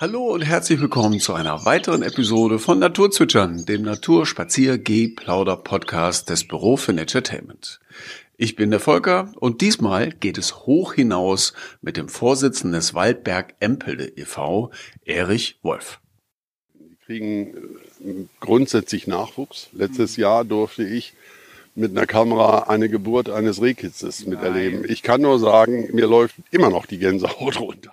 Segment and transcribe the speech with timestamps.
[0.00, 6.92] Hallo und herzlich willkommen zu einer weiteren Episode von Naturzwitschern, dem Naturspazier-G-Plauder-Podcast des Büro für
[6.92, 7.80] Naturetainment.
[8.36, 11.52] Ich bin der Volker und diesmal geht es hoch hinaus
[11.82, 14.70] mit dem Vorsitzenden des Waldberg Empelde e.V.,
[15.04, 15.98] Erich Wolf.
[16.74, 17.50] Wir kriegen äh,
[18.38, 19.68] grundsätzlich Nachwuchs.
[19.72, 21.14] Letztes Jahr durfte ich
[21.74, 24.84] mit einer Kamera eine Geburt eines Rehkitzes miterleben.
[24.88, 27.90] Ich kann nur sagen, mir läuft immer noch die Gänsehaut runter.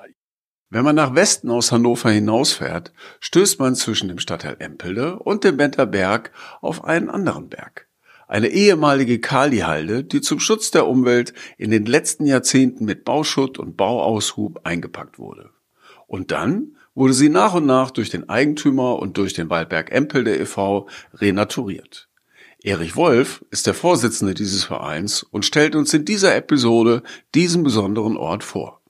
[0.69, 5.57] Wenn man nach Westen aus Hannover hinausfährt, stößt man zwischen dem Stadtteil Empelde und dem
[5.57, 7.87] Benter Berg auf einen anderen Berg.
[8.27, 13.77] Eine ehemalige Kalihalde, die zum Schutz der Umwelt in den letzten Jahrzehnten mit Bauschutt und
[13.77, 15.51] Bauaushub eingepackt wurde.
[16.07, 20.35] Und dann wurde sie nach und nach durch den Eigentümer und durch den Waldberg Empelde
[20.35, 20.87] e.V.
[21.13, 22.09] renaturiert.
[22.63, 27.03] Erich Wolf ist der Vorsitzende dieses Vereins und stellt uns in dieser Episode
[27.35, 28.81] diesen besonderen Ort vor.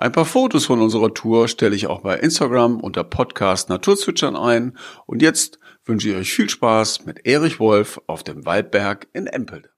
[0.00, 4.78] Ein paar Fotos von unserer Tour stelle ich auch bei Instagram unter Podcast Naturzwitschern ein.
[5.06, 9.70] Und jetzt wünsche ich euch viel Spaß mit Erich Wolf auf dem Waldberg in Empelde.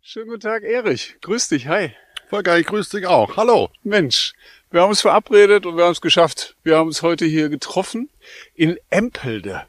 [0.00, 1.16] Schönen guten Tag, Erich.
[1.22, 1.66] Grüß dich.
[1.66, 1.92] Hi.
[2.28, 3.36] Volker, ich grüße dich auch.
[3.36, 3.68] Hallo.
[3.82, 4.32] Mensch,
[4.70, 6.54] wir haben uns verabredet und wir haben es geschafft.
[6.62, 8.10] Wir haben uns heute hier getroffen
[8.54, 9.66] in Empelde.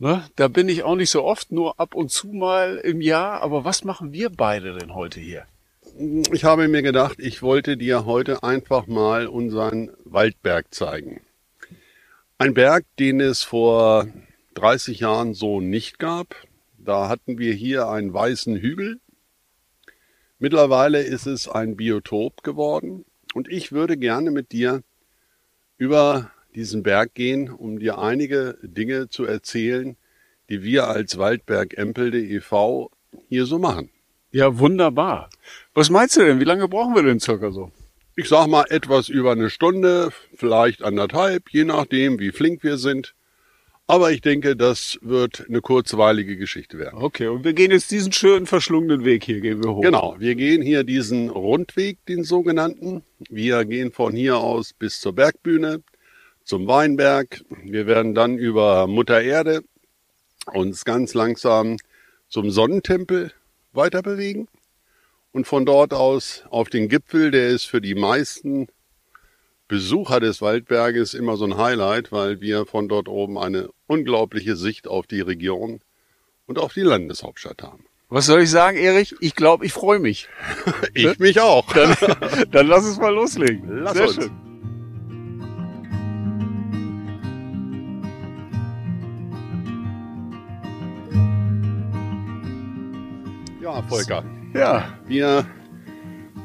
[0.00, 3.40] Ne, da bin ich auch nicht so oft, nur ab und zu mal im Jahr.
[3.42, 5.46] Aber was machen wir beide denn heute hier?
[5.98, 11.22] Ich habe mir gedacht, ich wollte dir heute einfach mal unseren Waldberg zeigen.
[12.36, 14.06] Ein Berg, den es vor
[14.56, 16.34] 30 Jahren so nicht gab.
[16.76, 19.00] Da hatten wir hier einen weißen Hügel.
[20.38, 23.06] Mittlerweile ist es ein Biotop geworden.
[23.32, 24.82] Und ich würde gerne mit dir
[25.78, 29.96] über diesen Berg gehen, um dir einige Dinge zu erzählen,
[30.50, 32.90] die wir als Waldberg Empelde e.V.
[33.30, 33.88] hier so machen.
[34.36, 35.30] Ja, wunderbar.
[35.72, 36.40] Was meinst du denn?
[36.40, 37.72] Wie lange brauchen wir denn circa so?
[38.16, 43.14] Ich sag mal etwas über eine Stunde, vielleicht anderthalb, je nachdem, wie flink wir sind.
[43.86, 46.98] Aber ich denke, das wird eine kurzweilige Geschichte werden.
[47.00, 49.80] Okay, und wir gehen jetzt diesen schönen verschlungenen Weg hier, gehen wir hoch.
[49.80, 53.04] Genau, wir gehen hier diesen Rundweg, den sogenannten.
[53.30, 55.82] Wir gehen von hier aus bis zur Bergbühne,
[56.44, 57.42] zum Weinberg.
[57.64, 59.62] Wir werden dann über Mutter Erde
[60.52, 61.78] uns ganz langsam
[62.28, 63.32] zum Sonnentempel
[63.76, 64.48] weiter bewegen
[65.32, 68.68] und von dort aus auf den Gipfel, der ist für die meisten
[69.68, 74.86] Besucher des Waldberges immer so ein Highlight, weil wir von dort oben eine unglaubliche Sicht
[74.86, 75.80] auf die Region
[76.46, 77.84] und auf die Landeshauptstadt haben.
[78.08, 79.16] Was soll ich sagen, Erich?
[79.20, 80.28] Ich glaube, ich freue mich.
[80.94, 81.72] ich mich auch.
[81.72, 81.96] Dann,
[82.52, 83.82] dann lass uns mal loslegen.
[83.82, 84.14] Lass Sehr uns.
[84.14, 84.45] Schön.
[93.76, 94.24] Ja, Volker.
[94.54, 94.98] Ja.
[95.06, 95.46] Wir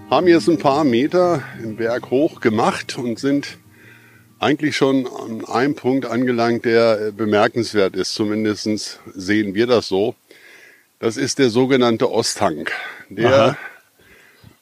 [0.10, 3.58] haben jetzt ein paar Meter im Berg hoch gemacht und sind
[4.38, 8.16] eigentlich schon an einem Punkt angelangt, der bemerkenswert ist.
[8.16, 10.14] Zumindest sehen wir das so.
[11.00, 12.68] Das ist der sogenannte Osthang,
[13.08, 13.58] der, Aha.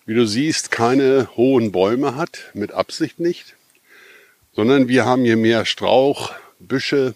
[0.05, 3.55] wie du siehst, keine hohen Bäume hat, mit Absicht nicht,
[4.53, 7.15] sondern wir haben hier mehr Strauch, Büsche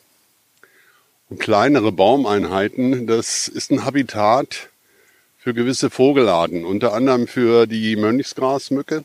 [1.29, 3.05] und kleinere Baumeinheiten.
[3.05, 4.69] Das ist ein Habitat,
[5.43, 9.03] für gewisse Vogelarten, unter anderem für die Mönchsgrasmücke,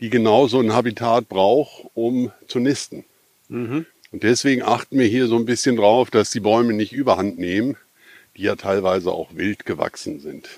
[0.00, 3.04] die genau so ein Habitat braucht, um zu nisten.
[3.48, 3.86] Mhm.
[4.10, 7.76] Und deswegen achten wir hier so ein bisschen drauf, dass die Bäume nicht überhand nehmen,
[8.36, 10.48] die ja teilweise auch wild gewachsen sind.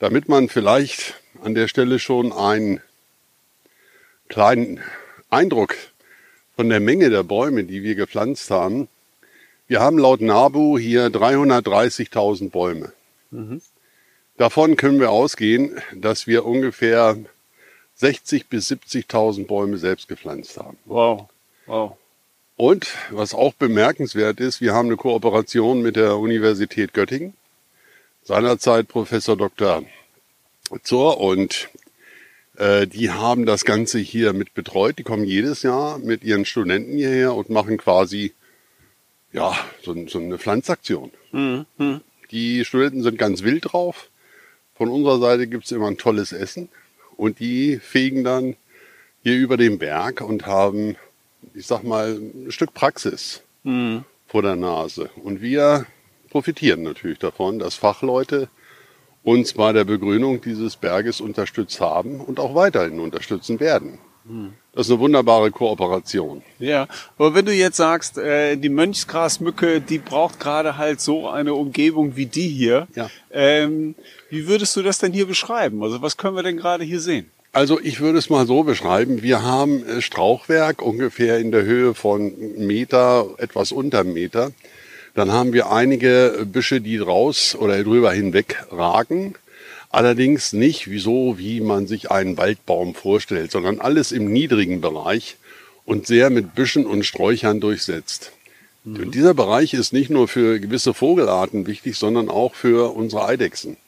[0.00, 2.80] Damit man vielleicht an der Stelle schon einen
[4.28, 4.80] kleinen
[5.30, 5.76] Eindruck
[6.56, 8.88] von der Menge der Bäume, die wir gepflanzt haben.
[9.68, 12.92] Wir haben laut NABU hier 330.000 Bäume.
[13.30, 13.60] Mhm.
[14.36, 17.16] Davon können wir ausgehen, dass wir ungefähr
[17.94, 20.76] 60 bis 70.000 Bäume selbst gepflanzt haben.
[20.84, 21.28] Wow,
[21.64, 21.96] wow.
[22.56, 27.34] Und was auch bemerkenswert ist, wir haben eine Kooperation mit der Universität Göttingen.
[28.24, 29.84] Seinerzeit Professor Dr.
[30.82, 31.68] Zohr und
[32.56, 34.98] äh, die haben das Ganze hier mit betreut.
[34.98, 38.32] Die kommen jedes Jahr mit ihren Studenten hierher und machen quasi
[39.32, 41.10] ja so, so eine Pflanzaktion.
[41.32, 41.66] Mhm.
[42.30, 44.08] Die Studenten sind ganz wild drauf
[44.76, 46.68] von unserer Seite gibt es immer ein tolles Essen
[47.16, 48.56] und die fegen dann
[49.22, 50.96] hier über den Berg und haben,
[51.54, 54.04] ich sag mal, ein Stück Praxis mhm.
[54.26, 55.10] vor der Nase.
[55.22, 55.86] Und wir
[56.30, 58.48] profitieren natürlich davon, dass Fachleute
[59.22, 63.98] uns bei der Begrünung dieses Berges unterstützt haben und auch weiterhin unterstützen werden.
[64.72, 66.42] Das ist eine wunderbare Kooperation.
[66.58, 71.54] Ja, aber wenn du jetzt sagst, äh, die Mönchsgrasmücke, die braucht gerade halt so eine
[71.54, 72.88] Umgebung wie die hier.
[72.94, 73.08] Ja.
[73.30, 73.94] Ähm,
[74.30, 75.82] wie würdest du das denn hier beschreiben?
[75.82, 77.30] Also was können wir denn gerade hier sehen?
[77.52, 79.22] Also ich würde es mal so beschreiben.
[79.22, 84.52] Wir haben äh, Strauchwerk ungefähr in der Höhe von Meter, etwas unter Meter.
[85.14, 89.36] Dann haben wir einige Büsche, die raus oder drüber hinweg ragen.
[89.88, 95.36] Allerdings nicht wieso, wie man sich einen Waldbaum vorstellt, sondern alles im niedrigen Bereich
[95.86, 98.32] und sehr mit Büschen und Sträuchern durchsetzt.
[98.84, 98.96] Mhm.
[98.96, 103.78] Und dieser Bereich ist nicht nur für gewisse Vogelarten wichtig, sondern auch für unsere Eidechsen.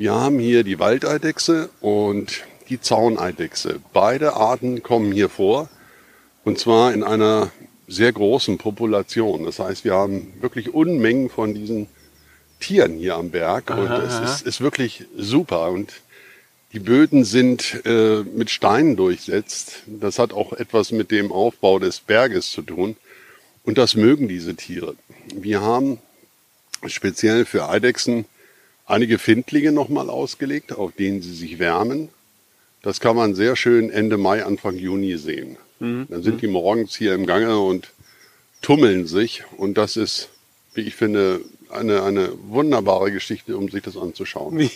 [0.00, 3.80] Wir haben hier die Waldeidechse und die Zauneidechse.
[3.92, 5.68] Beide Arten kommen hier vor
[6.42, 7.50] und zwar in einer
[7.86, 9.44] sehr großen Population.
[9.44, 11.86] Das heißt, wir haben wirklich Unmengen von diesen
[12.60, 15.92] Tieren hier am Berg aha, und es ist, ist, wirklich super und
[16.72, 19.82] die Böden sind äh, mit Steinen durchsetzt.
[19.86, 22.96] Das hat auch etwas mit dem Aufbau des Berges zu tun
[23.64, 24.94] und das mögen diese Tiere.
[25.34, 25.98] Wir haben
[26.86, 28.24] speziell für Eidechsen
[28.90, 32.08] einige Findlinge nochmal ausgelegt, auf denen sie sich wärmen.
[32.82, 35.56] Das kann man sehr schön Ende Mai, Anfang Juni sehen.
[35.78, 36.06] Mhm.
[36.08, 37.92] Dann sind die morgens hier im Gange und
[38.62, 39.44] tummeln sich.
[39.56, 40.30] Und das ist,
[40.74, 41.40] wie ich finde,
[41.72, 44.58] eine, eine wunderbare Geschichte, um sich das anzuschauen.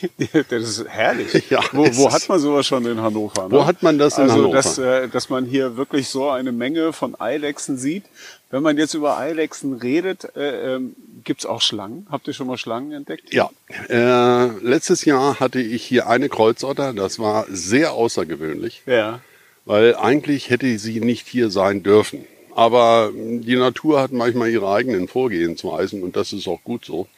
[0.49, 1.45] das ist herrlich.
[1.51, 3.45] Ja, wo, wo hat man sowas schon in Hannover?
[3.45, 3.51] Ne?
[3.53, 4.55] Wo hat man das in also, Hannover?
[4.55, 8.05] Dass, äh, dass man hier wirklich so eine Menge von Eidechsen sieht.
[8.51, 12.07] Wenn man jetzt über Eidechsen redet, äh, ähm, gibt's auch Schlangen?
[12.11, 13.35] Habt ihr schon mal Schlangen entdeckt?
[13.35, 13.51] Ja.
[13.89, 16.93] Äh, letztes Jahr hatte ich hier eine Kreuzotter.
[16.93, 18.83] Das war sehr außergewöhnlich.
[18.87, 19.21] Ja.
[19.65, 22.27] Weil eigentlich hätte sie nicht hier sein dürfen.
[22.55, 27.09] Aber die Natur hat manchmal ihre eigenen Vorgehensweisen und das ist auch gut so.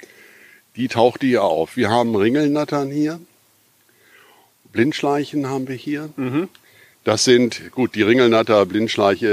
[0.76, 1.76] Die taucht hier auf.
[1.76, 3.20] Wir haben Ringelnattern hier.
[4.72, 6.10] Blindschleichen haben wir hier.
[6.16, 6.48] Mhm.
[7.04, 9.28] Das sind, gut, die Ringelnatter, Blindschleiche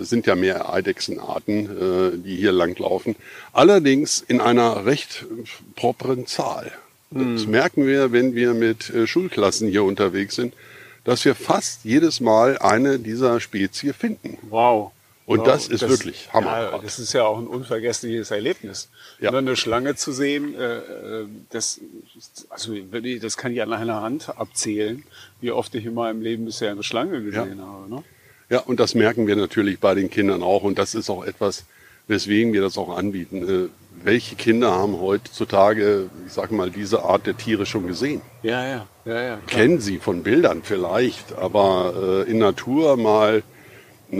[0.00, 3.16] äh, sind ja mehr Eidechsenarten, äh, die hier langlaufen.
[3.52, 5.26] Allerdings in einer recht
[5.74, 6.70] properen Zahl.
[7.10, 7.34] Mhm.
[7.34, 10.54] Das merken wir, wenn wir mit äh, Schulklassen hier unterwegs sind,
[11.02, 14.38] dass wir fast jedes Mal eine dieser Spezie finden.
[14.48, 14.92] Wow.
[15.26, 16.70] Und genau, das ist das, wirklich Hammer.
[16.72, 18.88] Ja, das ist ja auch ein unvergessliches Erlebnis.
[19.18, 19.32] Ja.
[19.32, 21.80] eine Schlange zu sehen, äh, äh, das,
[22.48, 25.02] also das kann ich an einer Hand abzählen,
[25.40, 27.66] wie oft ich in meinem Leben bisher eine Schlange gesehen ja.
[27.66, 27.90] habe.
[27.90, 28.04] Ne?
[28.50, 30.62] Ja, und das merken wir natürlich bei den Kindern auch.
[30.62, 31.64] Und das ist auch etwas,
[32.06, 33.66] weswegen wir das auch anbieten.
[33.66, 33.68] Äh,
[34.04, 38.20] welche Kinder haben heutzutage, ich sage mal, diese Art der Tiere schon gesehen?
[38.44, 39.36] Ja, ja, ja, ja.
[39.38, 39.40] Klar.
[39.48, 43.42] Kennen sie von Bildern vielleicht, aber in Natur mal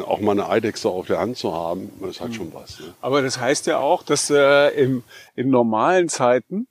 [0.07, 2.81] auch mal eine Eidechse auf der Hand zu haben, das hat schon was.
[2.81, 2.87] Ne?
[3.01, 5.03] Aber das heißt ja auch, dass äh, im,
[5.35, 6.67] in normalen Zeiten,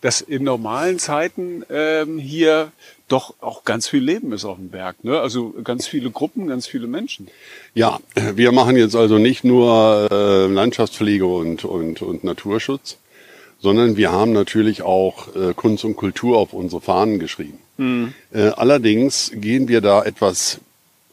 [0.00, 2.72] dass in normalen Zeiten ähm, hier
[3.08, 5.02] doch auch ganz viel Leben ist auf dem Berg.
[5.02, 5.18] Ne?
[5.18, 7.28] Also ganz viele Gruppen, ganz viele Menschen.
[7.74, 12.98] Ja, wir machen jetzt also nicht nur äh, Landschaftspflege und, und, und Naturschutz,
[13.60, 17.58] sondern wir haben natürlich auch äh, Kunst und Kultur auf unsere Fahnen geschrieben.
[17.78, 18.14] Mhm.
[18.32, 20.60] Äh, allerdings gehen wir da etwas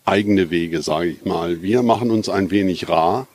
[0.05, 1.61] eigene Wege, sage ich mal.
[1.61, 3.27] Wir machen uns ein wenig rar.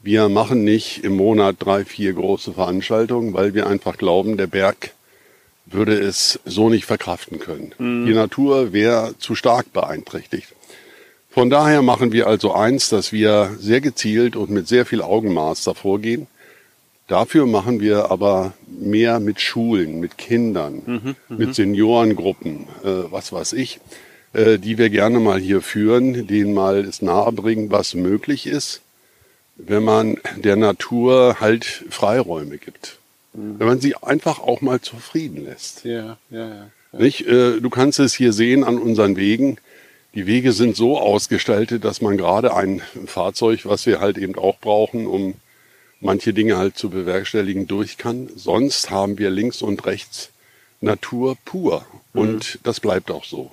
[0.00, 4.92] Wir machen nicht im Monat drei, vier große Veranstaltungen, weil wir einfach glauben, der Berg
[5.66, 7.74] würde es so nicht verkraften können.
[7.78, 8.06] Mhm.
[8.06, 10.54] Die Natur wäre zu stark beeinträchtigt.
[11.30, 15.62] Von daher machen wir also eins, dass wir sehr gezielt und mit sehr viel Augenmaß
[15.64, 16.26] davor gehen.
[17.06, 21.52] Dafür machen wir aber mehr mit Schulen, mit Kindern, mhm, mit mhm.
[21.52, 23.80] Seniorengruppen, äh, was weiß ich.
[24.34, 28.82] Äh, die wir gerne mal hier führen, denen mal es nahebringen, was möglich ist,
[29.56, 32.98] wenn man der Natur halt Freiräume gibt.
[33.32, 33.58] Mhm.
[33.58, 35.84] Wenn man sie einfach auch mal zufrieden lässt.
[35.84, 36.70] Ja, ja, ja.
[36.92, 36.98] ja.
[36.98, 37.26] Nicht?
[37.26, 39.56] Äh, du kannst es hier sehen an unseren Wegen.
[40.14, 44.58] Die Wege sind so ausgestaltet, dass man gerade ein Fahrzeug, was wir halt eben auch
[44.58, 45.34] brauchen, um
[46.00, 48.28] manche Dinge halt zu bewerkstelligen, durch kann.
[48.36, 50.30] Sonst haben wir links und rechts
[50.82, 51.86] Natur pur.
[52.12, 52.58] Und mhm.
[52.62, 53.52] das bleibt auch so.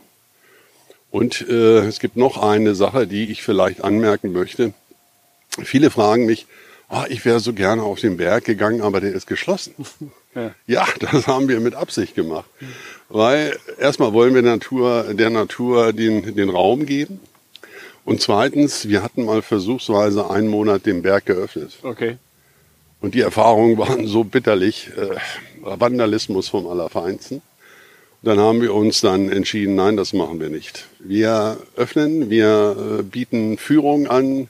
[1.12, 4.74] Und äh, es gibt noch eine Sache, die ich vielleicht anmerken möchte.
[5.64, 6.46] Viele fragen mich,
[6.90, 9.74] oh, ich wäre so gerne auf den Berg gegangen, aber der ist geschlossen.
[10.38, 10.54] Ja.
[10.68, 12.50] ja, das haben wir mit Absicht gemacht.
[13.08, 17.22] Weil erstmal wollen wir Natur, der Natur den, den Raum geben.
[18.04, 21.78] Und zweitens, wir hatten mal versuchsweise einen Monat den Berg geöffnet.
[21.84, 22.18] Okay.
[23.00, 24.90] Und die Erfahrungen waren so bitterlich.
[24.98, 25.16] Äh,
[25.62, 27.42] Vandalismus vom Allerfeinsten.
[28.25, 30.88] Dann haben wir uns dann entschieden, nein, das machen wir nicht.
[30.98, 34.48] Wir öffnen, wir äh, bieten Führung an,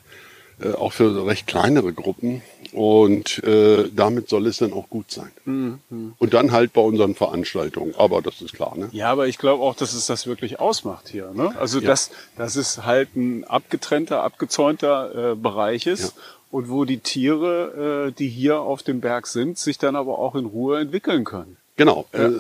[0.62, 2.42] äh, auch für recht kleinere Gruppen.
[2.72, 5.30] Und äh, damit soll es dann auch gut sein.
[5.44, 5.80] Mhm.
[6.18, 7.94] Und dann halt bei unseren Veranstaltungen.
[7.98, 8.88] Aber das ist klar, ne?
[8.94, 11.32] Ja, aber ich glaube auch, dass es das wirklich ausmacht hier.
[11.34, 11.54] Ne?
[11.60, 11.88] Also ja.
[11.88, 16.16] dass, dass es halt ein abgetrennter, abgezäunter äh, Bereich ist.
[16.16, 16.22] Ja.
[16.50, 20.36] Und wo die Tiere, äh, die hier auf dem Berg sind, sich dann aber auch
[20.36, 21.58] in Ruhe entwickeln können.
[21.76, 22.06] Genau.
[22.14, 22.32] Ja.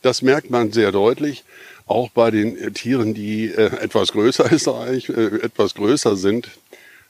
[0.00, 1.44] Äh, das merkt man sehr deutlich.
[1.86, 6.48] auch bei den Tieren, die äh, etwas größer ist eigentlich, äh, etwas größer sind.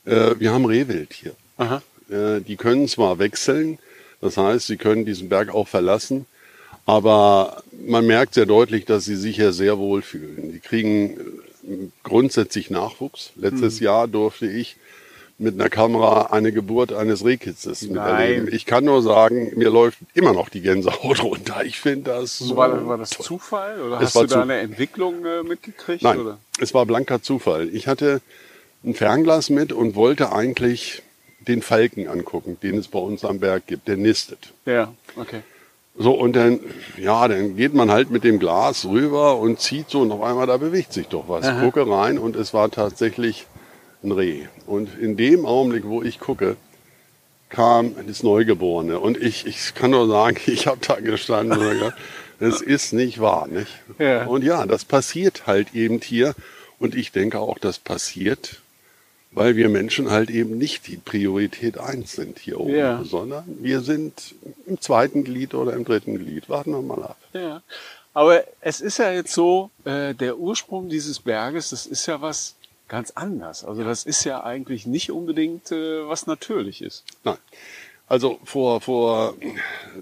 [0.05, 1.33] Äh, wir haben Rehwild hier.
[1.57, 1.83] Aha.
[2.09, 3.77] Äh, die können zwar wechseln,
[4.21, 6.25] das heißt, sie können diesen Berg auch verlassen,
[6.87, 10.51] aber man merkt sehr deutlich, dass sie sich hier sehr wohl fühlen.
[10.51, 13.31] Die kriegen äh, grundsätzlich Nachwuchs.
[13.35, 13.85] Letztes hm.
[13.85, 14.77] Jahr durfte ich
[15.41, 18.47] mit einer Kamera eine Geburt eines Rehkitzes miterleben.
[18.51, 21.63] Ich kann nur sagen, mir läuft immer noch die Gänsehaut runter.
[21.65, 22.55] Ich finde das so.
[22.55, 23.25] War, war das toll.
[23.25, 26.03] Zufall oder es hast du da eine Entwicklung äh, mitgekriegt?
[26.03, 26.37] Nein, oder?
[26.59, 27.69] es war blanker Zufall.
[27.69, 28.21] Ich hatte
[28.83, 31.01] ein Fernglas mit und wollte eigentlich
[31.47, 33.87] den Falken angucken, den es bei uns am Berg gibt.
[33.87, 34.53] Der nistet.
[34.65, 35.41] Ja, okay.
[35.97, 36.59] So, und dann,
[36.97, 40.47] ja, dann geht man halt mit dem Glas rüber und zieht so und auf einmal,
[40.47, 41.45] da bewegt sich doch was.
[41.45, 41.61] Aha.
[41.61, 43.45] Gucke rein und es war tatsächlich
[44.03, 44.45] ein Reh.
[44.65, 46.57] Und in dem Augenblick, wo ich gucke,
[47.49, 48.99] kam das Neugeborene.
[48.99, 51.97] Und ich, ich kann nur sagen, ich habe da gestanden und gesagt,
[52.39, 53.47] das ist nicht wahr.
[53.47, 53.71] Nicht?
[53.99, 54.25] Ja.
[54.25, 56.33] Und ja, das passiert halt eben hier.
[56.79, 58.61] Und ich denke auch, das passiert,
[59.31, 63.03] weil wir Menschen halt eben nicht die Priorität eins sind hier oben, ja.
[63.03, 64.33] sondern wir sind
[64.65, 66.49] im zweiten Glied oder im dritten Glied.
[66.49, 67.17] Warten wir mal ab.
[67.33, 67.61] Ja.
[68.13, 72.55] Aber es ist ja jetzt so, äh, der Ursprung dieses Berges, das ist ja was
[72.91, 73.63] ganz anders.
[73.63, 77.05] Also das ist ja eigentlich nicht unbedingt äh, was natürlich ist.
[77.23, 77.37] Nein.
[78.05, 79.35] Also vor, vor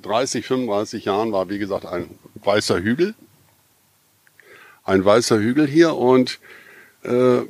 [0.01, 2.10] 30, 35 Jahren war, wie gesagt, ein
[2.43, 3.13] weißer Hügel.
[4.84, 6.39] Ein weißer Hügel hier und
[7.03, 7.41] äh,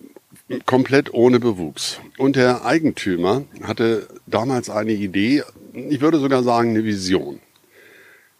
[0.65, 2.01] komplett ohne Bewuchs.
[2.17, 7.39] Und der Eigentümer hatte damals eine Idee, ich würde sogar sagen eine Vision.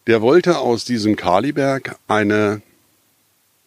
[0.05, 2.61] Der wollte aus diesem Kaliberg eine,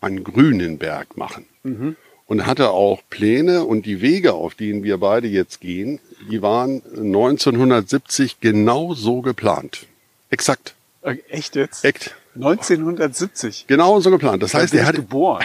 [0.02, 1.46] einen grünen Berg machen.
[1.62, 1.96] Mhm
[2.32, 6.80] und hatte auch Pläne und die Wege, auf denen wir beide jetzt gehen, die waren
[6.96, 9.84] 1970 genau so geplant.
[10.30, 10.74] Exakt.
[11.02, 11.84] Äh, echt jetzt?
[11.84, 12.14] Echt.
[12.36, 13.66] 1970.
[13.66, 14.42] Genau so geplant.
[14.42, 15.44] Das heißt, er hat geboren.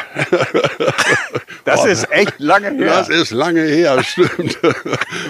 [1.65, 2.86] das ist echt lange her.
[2.86, 4.58] Das ist lange her, stimmt.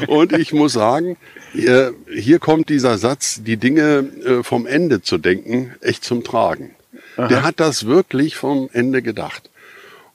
[0.05, 1.17] Und ich muss sagen,
[1.53, 6.75] hier kommt dieser Satz, die Dinge äh, vom Ende zu denken, echt zum Tragen.
[7.15, 7.27] Aha.
[7.29, 9.49] Der hat das wirklich vom Ende gedacht.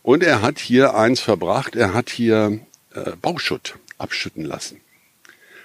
[0.03, 2.61] Und er hat hier eins verbracht, er hat hier
[2.95, 4.81] äh, Bauschutt abschütten lassen.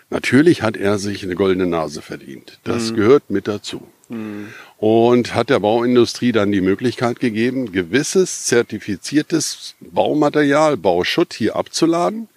[0.10, 2.60] Natürlich hat er sich eine goldene Nase verdient.
[2.64, 2.96] Das mhm.
[2.96, 3.86] gehört mit dazu.
[4.10, 4.54] Mhm.
[4.78, 12.30] Und hat der Bauindustrie dann die Möglichkeit gegeben, gewisses zertifiziertes Baumaterial, Bauschutt hier abzuladen.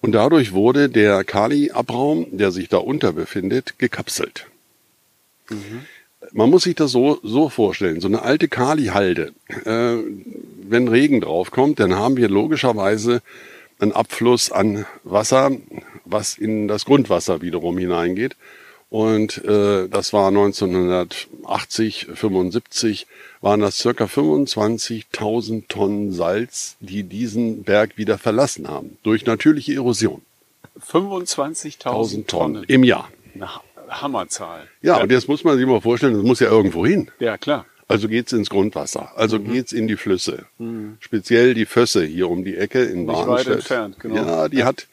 [0.00, 4.46] Und dadurch wurde der Kali-Abraum, der sich da unter befindet, gekapselt.
[5.50, 5.84] Mhm.
[6.32, 8.00] Man muss sich das so, so vorstellen.
[8.00, 9.32] So eine alte Kali-Halde,
[9.64, 9.96] äh,
[10.68, 13.22] wenn Regen draufkommt, dann haben wir logischerweise
[13.78, 15.50] einen Abfluss an Wasser,
[16.04, 18.36] was in das Grundwasser wiederum hineingeht.
[18.90, 23.06] Und äh, das war 1980, 75,
[23.40, 30.22] waren das circa 25.000 Tonnen Salz, die diesen Berg wieder verlassen haben, durch natürliche Erosion.
[30.80, 32.26] 25.000 Tonnen.
[32.26, 33.08] Tonnen im Jahr.
[33.34, 33.50] Eine
[33.88, 34.68] Hammerzahl.
[34.82, 37.10] Ja, ja, und jetzt muss man sich mal vorstellen, das muss ja irgendwo hin.
[37.18, 37.66] Ja, klar.
[37.86, 39.52] Also geht's ins Grundwasser, also mhm.
[39.52, 40.46] geht's in die Flüsse.
[40.58, 40.96] Mhm.
[41.00, 44.16] Speziell die Fösse hier um die Ecke in Nicht weit entfernt, genau.
[44.16, 44.88] Ja, die hat,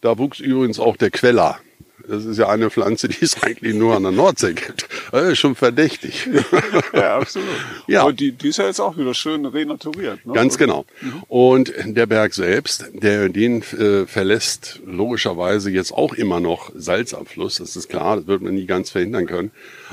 [0.00, 1.60] da wuchs übrigens auch der Queller
[2.08, 4.88] das ist ja eine Pflanze, die es eigentlich nur an der Nordsee gibt.
[5.10, 6.28] Das ist schon verdächtig.
[6.92, 7.48] ja, absolut.
[7.86, 8.02] Ja.
[8.02, 10.24] Aber die, die ist ja jetzt auch wieder schön renaturiert.
[10.26, 10.32] Ne?
[10.32, 10.84] Ganz genau.
[11.00, 11.22] Mhm.
[11.28, 17.56] Und der Berg selbst, der den äh, verlässt logischerweise jetzt auch immer noch Salzabfluss.
[17.56, 19.50] Das ist klar, das wird man nie ganz verhindern können.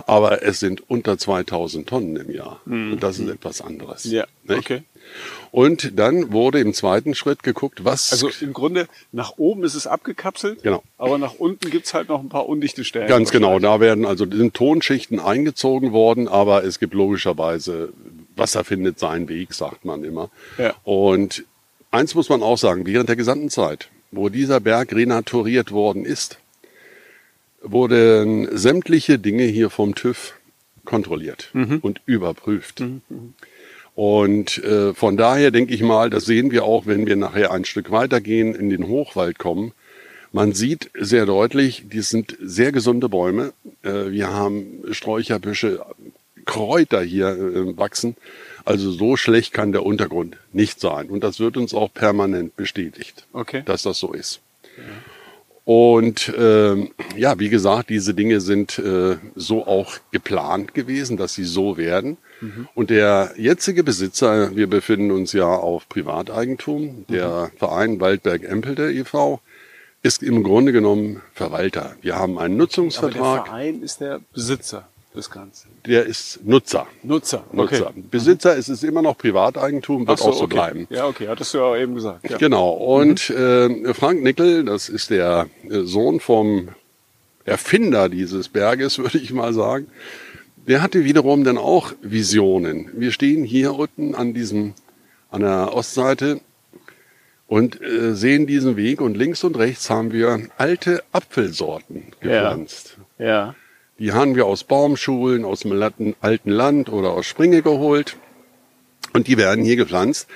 [0.08, 2.62] Aber es sind unter 2000 Tonnen im Jahr.
[2.66, 2.94] Mhm.
[2.94, 4.06] Und das ist etwas anderes.
[4.06, 4.60] Ja, nicht?
[4.60, 4.84] okay.
[5.51, 8.12] Und dann wurde im zweiten Schritt geguckt, was.
[8.12, 10.62] Also im Grunde nach oben ist es abgekapselt.
[10.63, 10.84] Genau.
[10.98, 13.08] Aber nach unten gibt's halt noch ein paar undichte Stellen.
[13.08, 13.60] Ganz genau.
[13.60, 17.94] Da werden also sind Tonschichten eingezogen worden, aber es gibt logischerweise,
[18.36, 20.30] Wasser findet seinen Weg, sagt man immer.
[20.58, 20.75] Ja.
[20.84, 21.46] Und
[21.92, 26.39] eins muss man auch sagen, während der gesamten Zeit, wo dieser Berg renaturiert worden ist,
[27.62, 30.36] wurden sämtliche Dinge hier vom TÜV
[30.86, 31.80] kontrolliert mhm.
[31.82, 32.80] und überprüft.
[32.80, 33.01] Mhm.
[34.00, 37.65] Und äh, von daher denke ich mal, das sehen wir auch, wenn wir nachher ein
[37.65, 39.74] Stück weitergehen, in den Hochwald kommen.
[40.32, 43.51] Man sieht sehr deutlich, die sind sehr gesunde Bäume.
[43.84, 45.86] Äh, wir haben Sträucherbüsche,
[46.46, 48.15] Kräuter hier äh, wachsen.
[48.63, 51.10] Also so schlecht kann der Untergrund nicht sein.
[51.10, 53.63] Und das wird uns auch permanent bestätigt, okay.
[53.65, 54.39] dass das so ist.
[54.77, 54.84] Ja.
[55.65, 56.88] Und äh,
[57.18, 62.15] ja, wie gesagt, diese Dinge sind äh, so auch geplant gewesen, dass sie so werden.
[62.41, 62.67] Mhm.
[62.75, 67.58] Und der jetzige Besitzer, wir befinden uns ja auf Privateigentum, der mhm.
[67.58, 69.41] Verein Waldberg-Empelde e.V.,
[70.01, 71.96] ist im Grunde genommen Verwalter.
[72.01, 73.22] Wir haben einen Nutzungsvertrag.
[73.22, 74.88] Aber der Verein ist der Besitzer.
[75.13, 75.67] das Ganze?
[75.86, 76.88] Der ist Nutzer.
[77.03, 77.43] Nutzer.
[77.51, 77.88] Nutzer.
[77.88, 78.03] Okay.
[78.10, 80.53] Besitzer ist es immer noch Privateigentum, wird so, auch so okay.
[80.53, 80.88] bleiben.
[80.89, 82.29] Ja, okay, hattest du ja auch eben gesagt.
[82.29, 82.38] Ja.
[82.38, 82.72] Genau.
[82.72, 83.86] Und mhm.
[83.86, 86.69] äh, Frank Nickel, das ist der äh, Sohn vom
[87.43, 89.88] Erfinder dieses Berges, würde ich mal sagen.
[90.69, 92.91] Der hatte wiederum dann auch Visionen.
[92.93, 94.75] Wir stehen hier unten an diesem,
[95.31, 96.41] an der Ostseite
[97.47, 102.97] und äh, sehen diesen Weg und links und rechts haben wir alte Apfelsorten gepflanzt.
[103.17, 103.25] Ja.
[103.25, 103.55] ja.
[103.97, 105.71] Die haben wir aus Baumschulen, aus dem
[106.21, 108.17] alten Land oder aus Springe geholt
[109.13, 110.27] und die werden hier gepflanzt.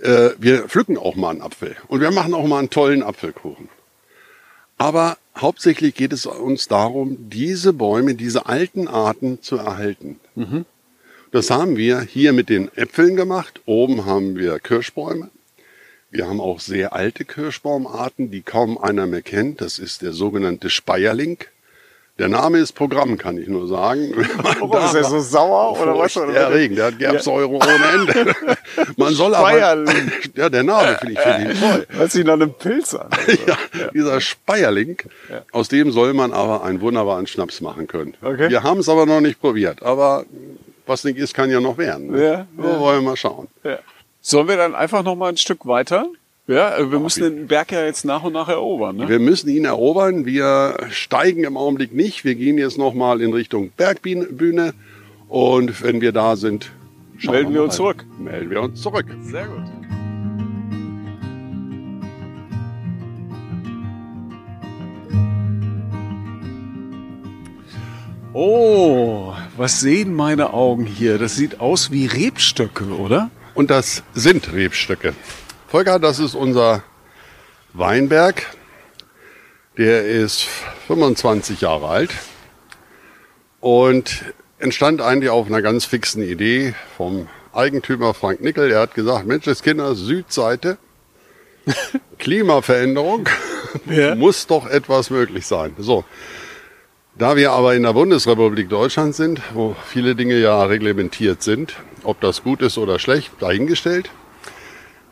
[0.00, 3.68] Äh, wir pflücken auch mal einen Apfel und wir machen auch mal einen tollen Apfelkuchen.
[4.78, 10.20] Aber hauptsächlich geht es uns darum, diese Bäume, diese alten Arten zu erhalten.
[10.34, 10.64] Mhm.
[11.30, 13.62] Das haben wir hier mit den Äpfeln gemacht.
[13.64, 15.30] Oben haben wir Kirschbäume.
[16.10, 19.62] Wir haben auch sehr alte Kirschbaumarten, die kaum einer mehr kennt.
[19.62, 21.38] Das ist der sogenannte Speierling.
[22.18, 24.12] Der Name ist Programm, kann ich nur sagen.
[24.36, 26.12] Warum ist er so sauer oder was?
[26.12, 27.56] Der Regen, der hat Gerbsäure ja.
[27.56, 28.34] ohne Ende.
[28.98, 29.58] Man soll aber,
[30.36, 31.86] ja, der Name finde ich, find ich toll.
[31.88, 33.08] Hört sich nach einem Pilz an.
[33.46, 34.98] ja, ja, dieser Speierling,
[35.30, 35.42] ja.
[35.52, 38.14] aus dem soll man aber einen wunderbaren Schnaps machen können.
[38.20, 38.50] Okay.
[38.50, 40.26] Wir haben es aber noch nicht probiert, aber
[40.86, 42.10] was nicht ist, kann ja noch werden.
[42.10, 42.22] Ne?
[42.22, 42.46] Ja, ja.
[42.80, 43.48] wollen wir mal schauen.
[43.64, 43.78] Ja.
[44.20, 46.06] Sollen wir dann einfach noch mal ein Stück weiter?
[46.52, 48.96] Ja, wir müssen den Berg ja jetzt nach und nach erobern.
[48.96, 49.08] Ne?
[49.08, 50.26] Wir müssen ihn erobern.
[50.26, 52.26] Wir steigen im Augenblick nicht.
[52.26, 54.74] Wir gehen jetzt noch mal in Richtung Bergbühne.
[55.28, 56.70] Und wenn wir da sind,
[57.22, 58.04] melden wir, wir uns zurück.
[58.18, 59.06] Melden wir uns zurück.
[59.22, 59.62] Sehr gut.
[68.34, 71.16] Oh, was sehen meine Augen hier?
[71.16, 73.30] Das sieht aus wie Rebstöcke, oder?
[73.54, 75.14] Und das sind Rebstöcke.
[75.72, 76.82] Volker, das ist unser
[77.72, 78.44] Weinberg.
[79.78, 80.42] Der ist
[80.86, 82.10] 25 Jahre alt
[83.58, 84.22] und
[84.58, 88.70] entstand eigentlich auf einer ganz fixen Idee vom Eigentümer Frank Nickel.
[88.70, 90.76] Er hat gesagt, Mensch, das Kinder, Südseite,
[92.18, 93.30] Klimaveränderung,
[93.86, 94.14] ja.
[94.14, 95.72] muss doch etwas möglich sein.
[95.78, 96.04] So.
[97.16, 102.20] Da wir aber in der Bundesrepublik Deutschland sind, wo viele Dinge ja reglementiert sind, ob
[102.20, 104.10] das gut ist oder schlecht, dahingestellt.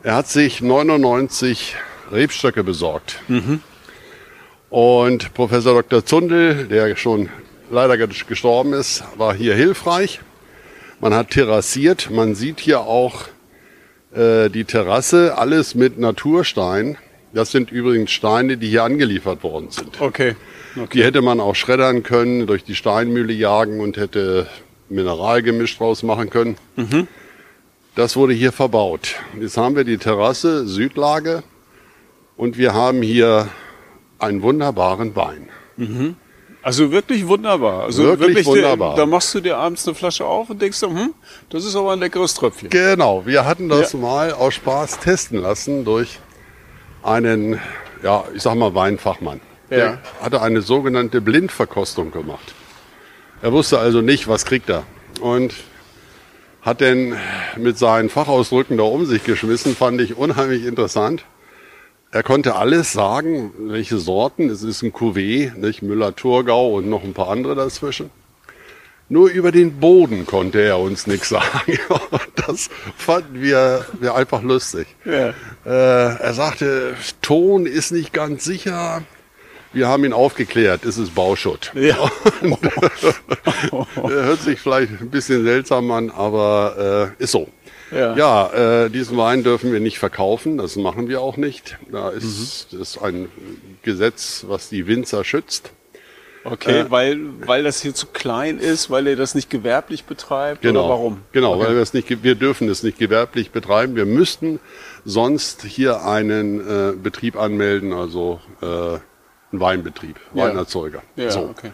[0.03, 1.77] Er hat sich 99
[2.11, 3.21] Rebstöcke besorgt.
[3.29, 3.61] Mhm.
[4.71, 6.07] Und Professor Dr.
[6.07, 7.29] Zundel, der schon
[7.71, 10.21] leider gestorben ist, war hier hilfreich.
[11.01, 12.11] Man hat terrassiert.
[12.11, 13.25] Man sieht hier auch
[14.15, 16.97] äh, die Terrasse, alles mit Naturstein.
[17.35, 20.01] Das sind übrigens Steine, die hier angeliefert worden sind.
[20.01, 20.35] Okay.
[20.77, 20.89] okay.
[20.95, 24.47] Die hätte man auch schreddern können, durch die Steinmühle jagen und hätte
[24.89, 26.57] Mineralgemisch draus machen können.
[26.77, 27.07] Mhm.
[27.95, 29.17] Das wurde hier verbaut.
[29.41, 31.43] Jetzt haben wir die Terrasse, Südlage
[32.37, 33.49] und wir haben hier
[34.19, 35.49] einen wunderbaren Wein.
[35.77, 36.17] Mhm.
[36.63, 37.85] Also wirklich wunderbar.
[37.85, 38.95] Also wirklich, wirklich wunderbar.
[38.95, 41.15] da machst du dir abends eine Flasche auf und denkst, hm,
[41.49, 42.69] das ist aber ein leckeres Tröpfchen.
[42.69, 43.99] Genau, wir hatten das ja.
[43.99, 46.19] mal aus Spaß testen lassen durch
[47.03, 47.59] einen,
[48.03, 49.41] ja, ich sag mal Weinfachmann.
[49.71, 49.77] Ja.
[49.77, 52.55] Der hatte eine sogenannte Blindverkostung gemacht.
[53.41, 54.83] Er wusste also nicht, was kriegt er.
[55.21, 55.55] Und
[56.63, 57.17] hat denn
[57.57, 61.25] mit seinen Fachausdrücken da um sich geschmissen, fand ich unheimlich interessant.
[62.13, 64.51] Er konnte alles sagen, welche Sorten.
[64.51, 68.11] Es ist ein Cuvée, nicht Müller-Thurgau und noch ein paar andere dazwischen.
[69.09, 71.79] Nur über den Boden konnte er uns nichts sagen.
[72.47, 74.89] Das fanden wir, wir einfach lustig.
[75.05, 75.29] Ja.
[75.65, 79.03] Äh, er sagte, Ton ist nicht ganz sicher.
[79.73, 81.73] Wir haben ihn aufgeklärt, es ist Bauschutt.
[81.75, 82.11] Ja.
[83.95, 87.49] hört sich vielleicht ein bisschen seltsam an, aber äh, ist so.
[87.93, 91.79] Ja, ja äh, diesen Wein dürfen wir nicht verkaufen, das machen wir auch nicht.
[91.91, 92.79] Da ist, mhm.
[92.79, 93.29] das ist ein
[93.83, 95.73] Gesetz, was die Winzer schützt.
[96.43, 100.63] Okay, äh, weil, weil das hier zu klein ist, weil ihr das nicht gewerblich betreibt
[100.63, 101.23] genau, oder warum?
[101.33, 101.67] Genau, okay.
[101.67, 103.95] weil wir es nicht, wir dürfen es nicht gewerblich betreiben.
[103.95, 104.59] Wir müssten
[105.05, 108.99] sonst hier einen äh, Betrieb anmelden, also äh,
[109.53, 110.45] ein Weinbetrieb, ja.
[110.45, 111.03] Weinerzeuger.
[111.17, 111.41] Ja, so.
[111.41, 111.71] okay.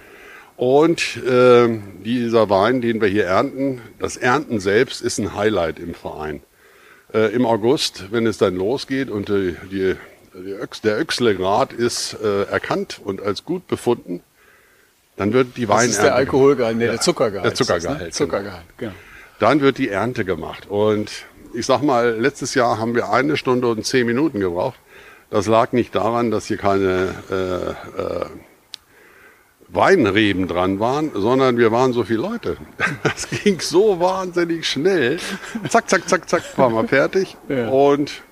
[0.57, 1.69] Und äh,
[2.03, 6.43] dieser Wein, den wir hier ernten, das Ernten selbst ist ein Highlight im Verein.
[7.13, 9.97] Äh, Im August, wenn es dann losgeht und die, die,
[10.35, 14.23] die Öchs, der Öchslegrad ist äh, erkannt und als gut befunden,
[15.17, 15.87] dann wird die Wein.
[15.87, 17.47] Das ist der Alkoholgehalt, nee, der Zuckergehalt.
[17.47, 18.01] Der Zuckergehalt.
[18.01, 18.11] Ne?
[18.11, 18.93] Zuckergehalt, genau.
[19.39, 20.67] Dann wird die Ernte gemacht.
[20.69, 21.11] Und
[21.55, 24.79] ich sag mal, letztes Jahr haben wir eine Stunde und zehn Minuten gebraucht.
[25.31, 28.27] Das lag nicht daran, dass hier keine äh, äh,
[29.69, 32.57] Weinreben dran waren, sondern wir waren so viele Leute.
[33.03, 35.19] Das ging so wahnsinnig schnell.
[35.69, 37.37] Zack, zack, zack, zack, waren wir fertig.
[37.49, 37.69] Ja.
[37.69, 38.23] Und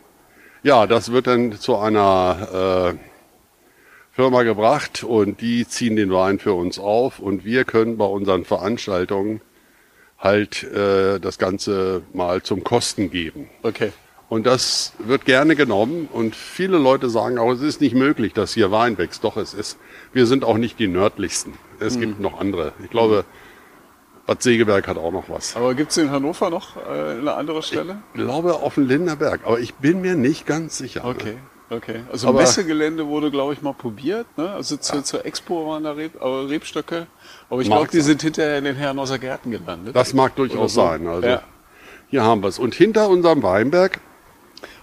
[0.62, 2.98] ja, das wird dann zu einer äh,
[4.12, 8.44] Firma gebracht und die ziehen den Wein für uns auf und wir können bei unseren
[8.44, 9.40] Veranstaltungen
[10.18, 13.50] halt äh, das Ganze mal zum Kosten geben.
[13.62, 13.92] Okay.
[14.34, 18.52] Und das wird gerne genommen und viele Leute sagen auch, es ist nicht möglich, dass
[18.52, 19.22] hier Wein wächst.
[19.22, 19.78] Doch, es ist.
[20.12, 21.52] Wir sind auch nicht die nördlichsten.
[21.78, 22.00] Es mhm.
[22.00, 22.72] gibt noch andere.
[22.82, 23.24] Ich glaube,
[24.26, 25.54] Bad Segeberg hat auch noch was.
[25.54, 28.02] Aber gibt es in Hannover noch äh, eine andere Stelle?
[28.12, 31.04] Ich glaube auf dem Linderberg, aber ich bin mir nicht ganz sicher.
[31.04, 31.34] Okay.
[31.34, 31.76] Ne?
[31.76, 34.26] Okay, also aber, Messegelände wurde, glaube ich, mal probiert.
[34.36, 34.50] Ne?
[34.50, 35.04] Also zu, ja.
[35.04, 37.06] zur Expo waren da Reb, äh, Rebstöcke.
[37.48, 39.94] Aber ich glaube, die sind hinterher in den Herren aus der Gärten gelandet.
[39.94, 40.82] Das mag durchaus so.
[40.82, 41.06] sein.
[41.06, 41.42] Also ja.
[42.08, 42.58] hier haben wir es.
[42.58, 44.00] Und hinter unserem Weinberg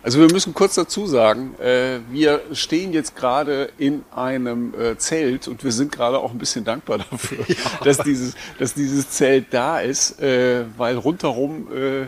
[0.04, 5.48] also wir müssen kurz dazu sagen, äh, wir stehen jetzt gerade in einem äh, Zelt
[5.48, 7.56] und wir sind gerade auch ein bisschen dankbar dafür, ja.
[7.84, 12.08] dass, dieses, dass dieses Zelt da ist, äh, weil rundherum äh,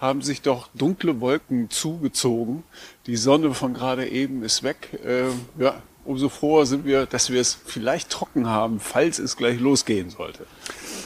[0.00, 2.64] haben sich doch dunkle Wolken zugezogen.
[3.06, 4.98] Die Sonne von gerade eben ist weg.
[5.04, 5.28] Äh,
[5.62, 10.10] ja, umso froher sind wir, dass wir es vielleicht trocken haben, falls es gleich losgehen
[10.10, 10.46] sollte.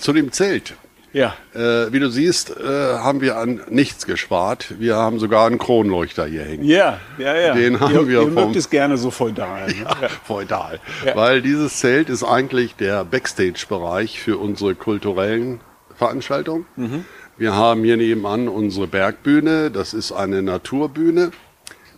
[0.01, 0.75] Zu dem Zelt.
[1.15, 1.37] Ja.
[1.55, 4.75] Äh, wie du siehst, äh, haben wir an nichts gespart.
[4.81, 6.65] Wir haben sogar einen Kronleuchter hier hängen.
[6.65, 7.55] Ja, ja, ja.
[7.55, 9.69] Den haben ihr, wir ihr vom, mögt es gerne so feudal.
[9.69, 9.75] Ne?
[9.85, 10.81] Ja, feudal.
[11.07, 11.15] Ja.
[11.15, 15.61] Weil dieses Zelt ist eigentlich der Backstage-Bereich für unsere kulturellen
[15.95, 16.67] Veranstaltungen.
[16.75, 17.05] Mhm.
[17.37, 19.71] Wir haben hier nebenan unsere Bergbühne.
[19.71, 21.31] Das ist eine Naturbühne,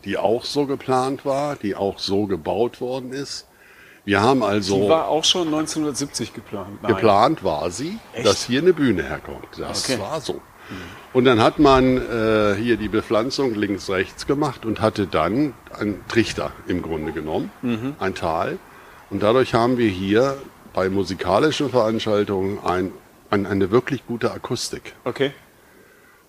[0.05, 3.47] die auch so geplant war, die auch so gebaut worden ist.
[4.07, 4.83] Wir haben also.
[4.83, 6.83] Die war auch schon 1970 geplant.
[6.83, 6.95] Nein.
[6.95, 8.25] Geplant war sie, Echt?
[8.25, 9.49] dass hier eine Bühne herkommt.
[9.59, 10.01] Das okay.
[10.01, 10.41] war so.
[11.13, 16.53] Und dann hat man äh, hier die Bepflanzung links-rechts gemacht und hatte dann einen Trichter
[16.67, 17.95] im Grunde genommen, mhm.
[17.99, 18.59] ein Tal.
[19.11, 20.37] Und dadurch haben wir hier
[20.73, 22.93] bei musikalischen Veranstaltungen ein,
[23.31, 24.95] ein, eine wirklich gute Akustik.
[25.05, 25.33] Okay.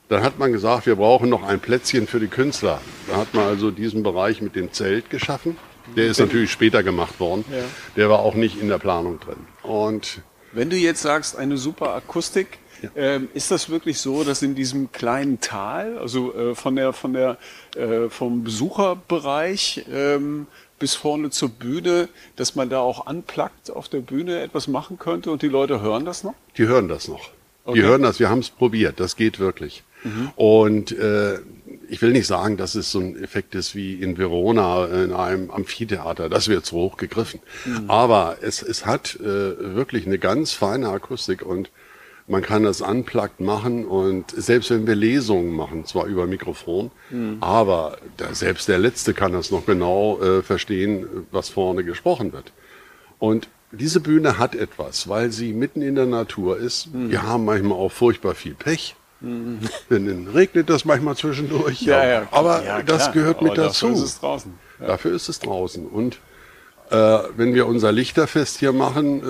[0.10, 2.80] Dann hat man gesagt, wir brauchen noch ein Plätzchen für die Künstler.
[3.10, 5.58] Da hat man also diesen Bereich mit dem Zelt geschaffen.
[5.96, 7.46] Der ist natürlich später gemacht worden.
[7.52, 7.64] Ja.
[7.96, 9.38] Der war auch nicht in der Planung drin.
[9.64, 10.22] Und
[10.52, 12.90] wenn du jetzt sagst, eine super Akustik, ja.
[12.96, 17.14] ähm, ist das wirklich so, dass in diesem kleinen Tal, also äh, von der, von
[17.14, 17.38] der,
[17.76, 20.48] äh, vom Besucherbereich ähm,
[20.80, 25.32] bis vorne zur Bühne, dass man da auch anplagt auf der Bühne etwas machen könnte
[25.32, 26.36] und die Leute hören das noch?
[26.58, 27.32] Die hören das noch.
[27.66, 27.80] Okay.
[27.80, 29.84] Die hören das, wir haben es probiert, das geht wirklich.
[30.04, 30.32] Mhm.
[30.36, 31.40] Und äh,
[31.90, 35.52] ich will nicht sagen, dass es so ein Effekt ist wie in Verona in einem
[35.52, 36.30] Amphitheater.
[36.30, 37.40] Das wird zu hoch gegriffen.
[37.66, 37.90] Mhm.
[37.90, 41.70] Aber es, es hat äh, wirklich eine ganz feine Akustik und
[42.28, 47.38] man kann das unplugged machen und selbst wenn wir Lesungen machen, zwar über Mikrofon, mhm.
[47.40, 52.52] aber da, selbst der Letzte kann das noch genau äh, verstehen, was vorne gesprochen wird.
[53.18, 56.94] Und diese Bühne hat etwas, weil sie mitten in der Natur ist.
[56.94, 57.12] Mhm.
[57.12, 58.96] Wir haben manchmal auch furchtbar viel Pech.
[59.20, 59.60] Mhm.
[59.90, 61.82] Dann regnet das manchmal zwischendurch.
[61.82, 63.88] Ja, ja, aber ja, das gehört mit dazu.
[63.88, 64.54] Dafür ist es draußen.
[64.80, 64.88] Ja.
[64.88, 65.88] Dafür ist es draußen.
[65.88, 66.20] Und
[66.90, 69.22] äh, wenn wir unser Lichterfest hier machen,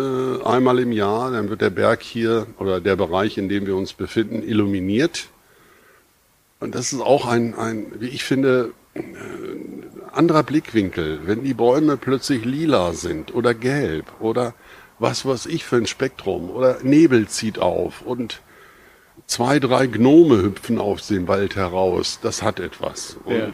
[0.42, 3.76] äh, einmal im Jahr, dann wird der Berg hier oder der Bereich, in dem wir
[3.76, 5.28] uns befinden, illuminiert.
[6.60, 9.02] Und das ist auch ein, ein wie ich finde, äh,
[10.12, 11.22] anderer Blickwinkel.
[11.26, 14.54] Wenn die Bäume plötzlich lila sind oder gelb oder
[15.00, 18.42] was weiß ich für ein Spektrum oder Nebel zieht auf und
[19.28, 22.20] zwei, drei Gnome hüpfen aus dem Wald heraus.
[22.22, 23.18] Das hat etwas.
[23.26, 23.52] Und ja.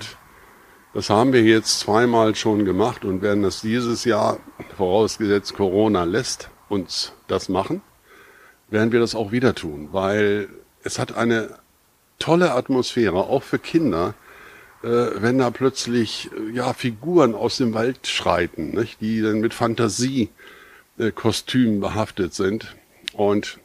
[0.94, 4.40] das haben wir jetzt zweimal schon gemacht und werden das dieses Jahr,
[4.78, 7.82] vorausgesetzt Corona lässt uns das machen,
[8.70, 10.50] werden wir das auch wieder tun, weil
[10.84, 11.60] es hat eine
[12.20, 14.16] tolle Atmosphäre, auch für Kinder,
[14.84, 20.30] äh, wenn da plötzlich ja Figuren aus dem Wald schreiten, nicht, die dann mit Fantasie
[20.98, 22.76] äh, Kostümen behaftet sind.
[23.14, 23.60] Und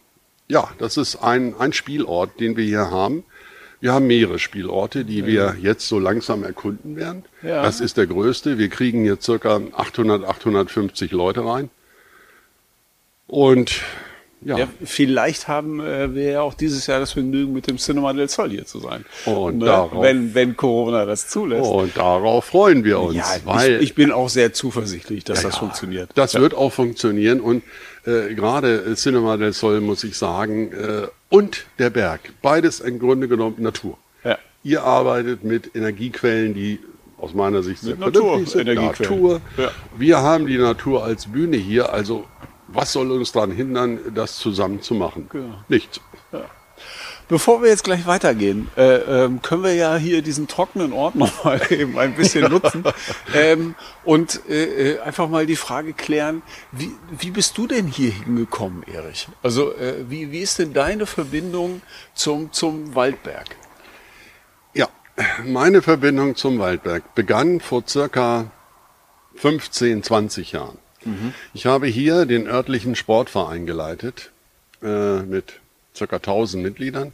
[0.49, 3.25] ja, das ist ein, ein Spielort, den wir hier haben.
[3.81, 7.25] Wir haben mehrere Spielorte, die wir jetzt so langsam erkunden werden.
[7.43, 7.63] Ja.
[7.63, 8.59] Das ist der größte.
[8.59, 11.71] Wir kriegen hier circa 800, 850 Leute rein.
[13.29, 13.83] Und
[14.41, 14.59] ja.
[14.59, 14.69] ja.
[14.85, 18.51] vielleicht haben äh, wir ja auch dieses Jahr das Vergnügen, mit dem Cinema del Sol
[18.51, 19.05] hier zu sein.
[19.27, 19.67] Und ne?
[19.67, 21.69] darauf, wenn, wenn Corona das zulässt.
[21.69, 23.17] Und darauf freuen wir uns.
[23.17, 26.11] Ja, weil, ich, ich bin auch sehr zuversichtlich, dass ja, das funktioniert.
[26.15, 27.63] Das wird auch funktionieren und
[28.05, 33.29] äh, gerade Cinema del Sol, muss ich sagen, äh, und der Berg, beides im Grunde
[33.29, 33.99] genommen Natur.
[34.25, 34.39] Ja.
[34.63, 36.79] Ihr arbeitet mit Energiequellen, die
[37.19, 38.75] aus meiner Sicht sehr vernünftig sind.
[38.75, 39.41] Natur.
[39.57, 39.71] Ja.
[39.97, 42.25] Wir haben die Natur als Bühne hier, also
[42.69, 45.29] was soll uns daran hindern, das zusammen zu machen?
[45.31, 45.55] Genau.
[45.69, 46.01] Nichts.
[46.33, 46.45] Ja.
[47.29, 51.61] Bevor wir jetzt gleich weitergehen, äh, ähm, können wir ja hier diesen trockenen Ort nochmal
[51.71, 52.85] eben ein bisschen nutzen
[53.35, 58.13] ähm, und äh, äh, einfach mal die Frage klären, wie, wie bist du denn hier
[58.13, 59.29] hingekommen, Erich?
[59.43, 59.75] Also
[60.09, 61.83] wie, wie ist denn deine Verbindung
[62.15, 63.57] zum, zum Waldberg?
[64.73, 64.89] Ja,
[65.45, 68.51] meine Verbindung zum Waldberg begann vor circa
[69.37, 70.79] 15, 20 Jahren.
[71.05, 71.33] Mhm.
[71.55, 74.31] Ich habe hier den örtlichen Sportverein geleitet
[74.83, 75.61] äh, mit
[75.95, 77.13] circa 1000 Mitgliedern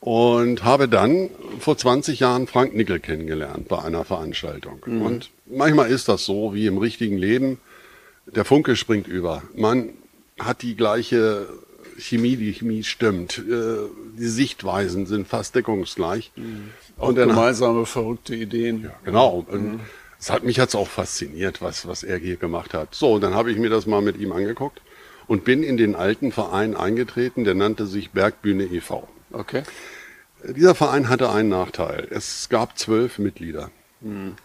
[0.00, 4.82] und habe dann vor 20 Jahren Frank Nickel kennengelernt bei einer Veranstaltung.
[4.84, 5.02] Mhm.
[5.02, 7.58] Und manchmal ist das so wie im richtigen Leben.
[8.26, 9.42] Der Funke springt über.
[9.54, 9.90] Man
[10.38, 11.48] hat die gleiche
[11.98, 13.38] Chemie, die Chemie stimmt.
[13.38, 13.76] Äh,
[14.18, 16.32] die Sichtweisen sind fast deckungsgleich.
[16.36, 16.70] Mhm.
[16.96, 18.84] Und dann, gemeinsame verrückte Ideen.
[18.84, 19.46] Ja, genau.
[19.50, 19.80] Mhm.
[20.24, 22.94] Es hat mich jetzt auch fasziniert, was, was er hier gemacht hat.
[22.94, 24.80] So, dann habe ich mir das mal mit ihm angeguckt
[25.26, 29.06] und bin in den alten Verein eingetreten, der nannte sich Bergbühne e.V.
[29.32, 29.64] Okay.
[30.42, 32.08] Dieser Verein hatte einen Nachteil.
[32.08, 33.70] Es gab zwölf Mitglieder.
[34.00, 34.36] Mhm.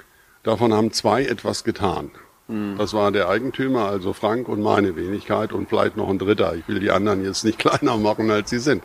[0.43, 2.11] Davon haben zwei etwas getan.
[2.49, 2.75] Mhm.
[2.77, 6.55] Das war der Eigentümer, also Frank und meine Wenigkeit und vielleicht noch ein Dritter.
[6.55, 8.83] Ich will die anderen jetzt nicht kleiner machen, als sie sind.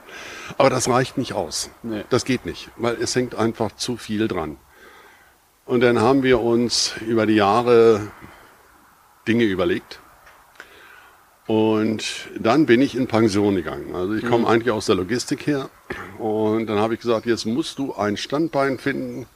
[0.58, 1.70] Aber das reicht nicht aus.
[1.82, 2.04] Nee.
[2.10, 4.58] Das geht nicht, weil es hängt einfach zu viel dran.
[5.66, 8.08] Und dann haben wir uns über die Jahre
[9.26, 10.00] Dinge überlegt
[11.46, 13.94] und dann bin ich in Pension gegangen.
[13.94, 14.46] Also ich komme mhm.
[14.46, 15.68] eigentlich aus der Logistik her.
[16.18, 19.26] Und dann habe ich gesagt, jetzt musst du ein Standbein finden.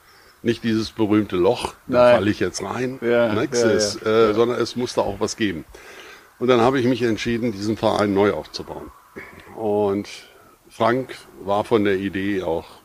[0.41, 4.33] Nicht dieses berühmte Loch, da falle ich jetzt rein, ja, ja, ist, äh, ja.
[4.33, 5.65] sondern es muss da auch was geben.
[6.39, 8.89] Und dann habe ich mich entschieden, diesen Verein neu aufzubauen.
[9.57, 10.07] Und
[10.69, 11.13] Frank
[11.43, 12.78] war von der Idee auch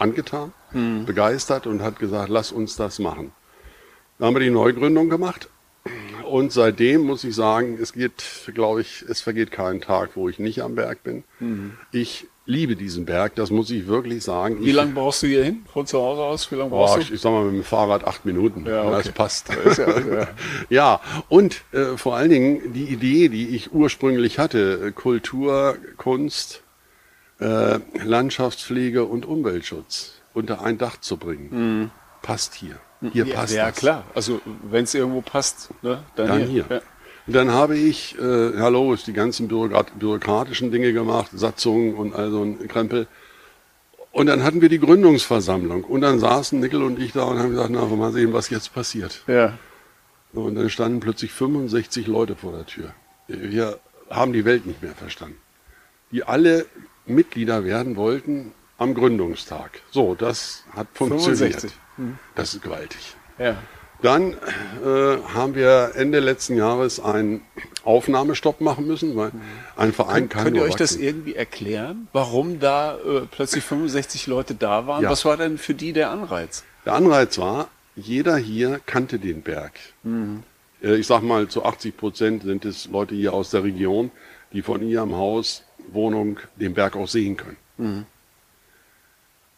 [0.00, 1.04] angetan, mhm.
[1.04, 3.32] begeistert und hat gesagt, lass uns das machen.
[4.18, 5.48] Dann haben wir die Neugründung gemacht
[6.30, 8.22] und seitdem muss ich sagen, es geht,
[8.54, 11.24] glaube ich, es vergeht kein Tag, wo ich nicht am Berg bin.
[11.40, 11.72] Mhm.
[11.90, 14.58] Ich liebe diesen Berg, das muss ich wirklich sagen.
[14.60, 15.64] Wie lange brauchst du hier hin?
[15.72, 16.50] Von zu Hause aus?
[16.52, 17.14] Wie lange brauchst oh, du?
[17.14, 18.64] Ich sag mal mit dem Fahrrad acht Minuten.
[18.66, 18.96] Ja, okay.
[18.96, 19.48] Das passt.
[19.76, 20.28] Ja, ja.
[20.68, 26.62] ja, und äh, vor allen Dingen die Idee, die ich ursprünglich hatte, Kultur, Kunst,
[27.40, 31.90] äh, Landschaftspflege und Umweltschutz unter ein Dach zu bringen, mhm.
[32.22, 32.76] passt hier.
[33.12, 33.76] Hier ja, passt Ja, das.
[33.76, 34.04] klar.
[34.14, 36.48] Also wenn es irgendwo passt, ne, dann, dann hier.
[36.48, 36.66] hier.
[36.68, 36.82] Ja.
[37.26, 42.30] Und dann habe ich, äh, hallo, die ganzen Bürokrat bürokratischen Dinge gemacht, Satzungen und all
[42.30, 43.06] so ein Krempel.
[44.12, 47.50] Und dann hatten wir die Gründungsversammlung und dann saßen Nickel und ich da und haben
[47.50, 49.22] gesagt, na, mal sehen, was jetzt passiert.
[49.28, 49.58] Ja.
[50.32, 52.92] Und dann standen plötzlich 65 Leute vor der Tür.
[53.28, 55.36] Wir haben die Welt nicht mehr verstanden.
[56.10, 56.66] Die alle
[57.06, 59.82] Mitglieder werden wollten am Gründungstag.
[59.90, 61.60] So, das hat funktioniert.
[61.60, 61.72] 65.
[61.96, 62.18] Mhm.
[62.34, 63.14] Das ist gewaltig.
[63.38, 63.56] Ja.
[64.02, 67.42] Dann äh, haben wir Ende letzten Jahres einen
[67.84, 69.30] Aufnahmestopp machen müssen, weil
[69.76, 70.44] ein Verein kann.
[70.44, 70.78] Könnt ihr euch wachsen.
[70.78, 75.02] das irgendwie erklären, warum da äh, plötzlich 65 Leute da waren?
[75.02, 75.10] Ja.
[75.10, 76.64] Was war denn für die der Anreiz?
[76.86, 79.72] Der Anreiz war, jeder hier kannte den Berg.
[80.02, 80.44] Mhm.
[80.82, 84.10] Äh, ich sag mal, zu 80 Prozent sind es Leute hier aus der Region,
[84.52, 87.56] die von ihrem Haus, Wohnung den Berg auch sehen können.
[87.78, 88.06] Mhm.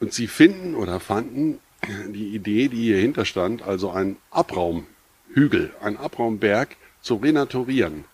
[0.00, 1.60] Und sie finden oder fanden
[2.08, 8.04] die Idee, die hier hinter stand, also ein Abraumhügel, ein Abraumberg zu renaturieren.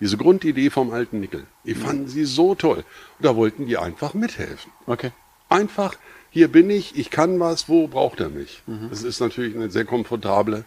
[0.00, 2.84] Diese Grundidee vom alten Nickel, die fanden sie so toll.
[3.18, 4.72] Und da wollten die einfach mithelfen.
[4.86, 5.12] Okay.
[5.48, 5.96] Einfach,
[6.30, 8.62] hier bin ich, ich kann was, wo braucht er mich?
[8.66, 8.88] Mhm.
[8.90, 10.64] Das ist natürlich eine sehr komfortable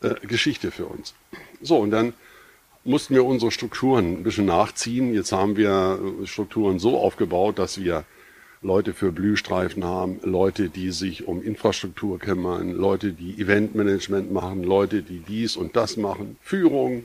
[0.00, 1.14] äh, Geschichte für uns.
[1.60, 2.14] So, und dann
[2.84, 5.14] mussten wir unsere Strukturen ein bisschen nachziehen.
[5.14, 8.04] Jetzt haben wir äh, Strukturen so aufgebaut, dass wir
[8.62, 15.02] Leute für Blühstreifen haben, Leute, die sich um Infrastruktur kümmern, Leute, die Eventmanagement machen, Leute,
[15.02, 17.04] die dies und das machen, Führung.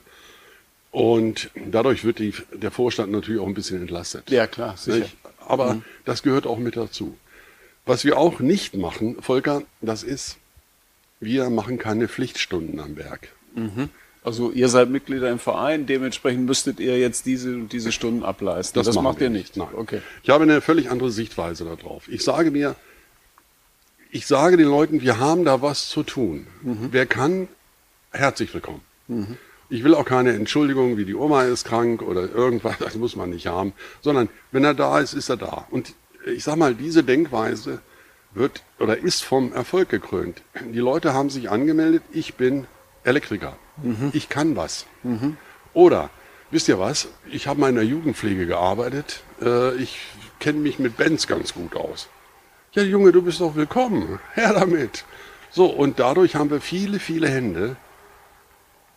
[0.91, 4.31] Und dadurch wird die, der Vorstand natürlich auch ein bisschen entlastet.
[4.31, 4.99] Ja, klar, sicher.
[4.99, 5.17] Nicht?
[5.45, 5.83] Aber mhm.
[6.05, 7.17] das gehört auch mit dazu.
[7.85, 10.37] Was wir auch nicht machen, Volker, das ist,
[11.19, 13.29] wir machen keine Pflichtstunden am Berg.
[13.55, 13.89] Mhm.
[14.23, 18.77] Also ihr seid Mitglieder im Verein, dementsprechend müsstet ihr jetzt diese und diese Stunden ableisten.
[18.77, 19.55] Das, das macht ihr nicht.
[19.55, 19.69] Nein.
[19.73, 20.01] Okay.
[20.23, 22.07] Ich habe eine völlig andere Sichtweise darauf.
[22.09, 22.75] Ich sage mir,
[24.11, 26.47] ich sage den Leuten, wir haben da was zu tun.
[26.61, 26.89] Mhm.
[26.91, 27.47] Wer kann,
[28.11, 28.81] herzlich willkommen.
[29.07, 29.37] Mhm.
[29.69, 33.29] Ich will auch keine Entschuldigung, wie die Oma ist krank oder irgendwas, das muss man
[33.29, 35.67] nicht haben, sondern wenn er da ist, ist er da.
[35.69, 35.93] Und
[36.25, 37.79] ich sage mal, diese Denkweise
[38.33, 40.41] wird oder ist vom Erfolg gekrönt.
[40.73, 42.65] Die Leute haben sich angemeldet, ich bin
[43.03, 43.57] Elektriker.
[43.83, 44.11] Mhm.
[44.13, 44.85] Ich kann was.
[45.03, 45.37] Mhm.
[45.73, 46.09] Oder,
[46.51, 47.07] wisst ihr was?
[47.31, 49.23] Ich habe mal in der Jugendpflege gearbeitet.
[49.41, 49.99] Äh, ich
[50.39, 52.09] kenne mich mit Bands ganz gut aus.
[52.73, 54.19] Ja, Junge, du bist doch willkommen.
[54.33, 55.05] Her damit.
[55.51, 57.75] So, und dadurch haben wir viele, viele Hände,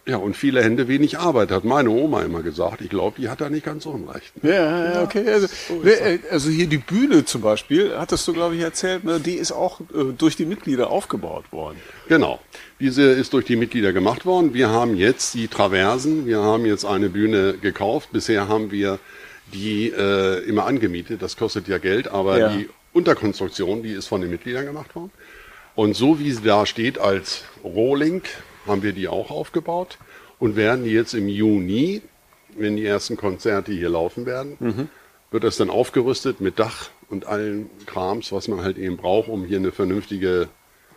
[0.05, 2.81] ja, und viele Hände wenig Arbeit, hat meine Oma immer gesagt.
[2.81, 4.43] Ich glaube, die hat da nicht ganz unrecht.
[4.43, 4.51] Ne?
[4.53, 5.29] Ja, ja, okay.
[5.29, 9.21] Also, so äh, also, hier die Bühne zum Beispiel, hattest du, glaube ich, erzählt, ne,
[9.21, 11.79] die ist auch äh, durch die Mitglieder aufgebaut worden.
[12.09, 12.41] Genau.
[12.81, 14.55] Diese ist durch die Mitglieder gemacht worden.
[14.55, 18.09] Wir haben jetzt die Traversen, wir haben jetzt eine Bühne gekauft.
[18.11, 18.99] Bisher haben wir
[19.53, 21.23] die äh, immer angemietet.
[21.23, 22.49] Das kostet ja Geld, aber ja.
[22.49, 25.13] die Unterkonstruktion, die ist von den Mitgliedern gemacht worden.
[25.77, 28.23] Und so wie sie da steht als Rohling,
[28.67, 29.99] haben wir die auch aufgebaut
[30.39, 32.03] und werden die jetzt im Juni,
[32.57, 34.89] wenn die ersten Konzerte hier laufen werden, mhm.
[35.31, 39.45] wird das dann aufgerüstet mit Dach und allen Krams, was man halt eben braucht, um
[39.45, 40.49] hier eine vernünftige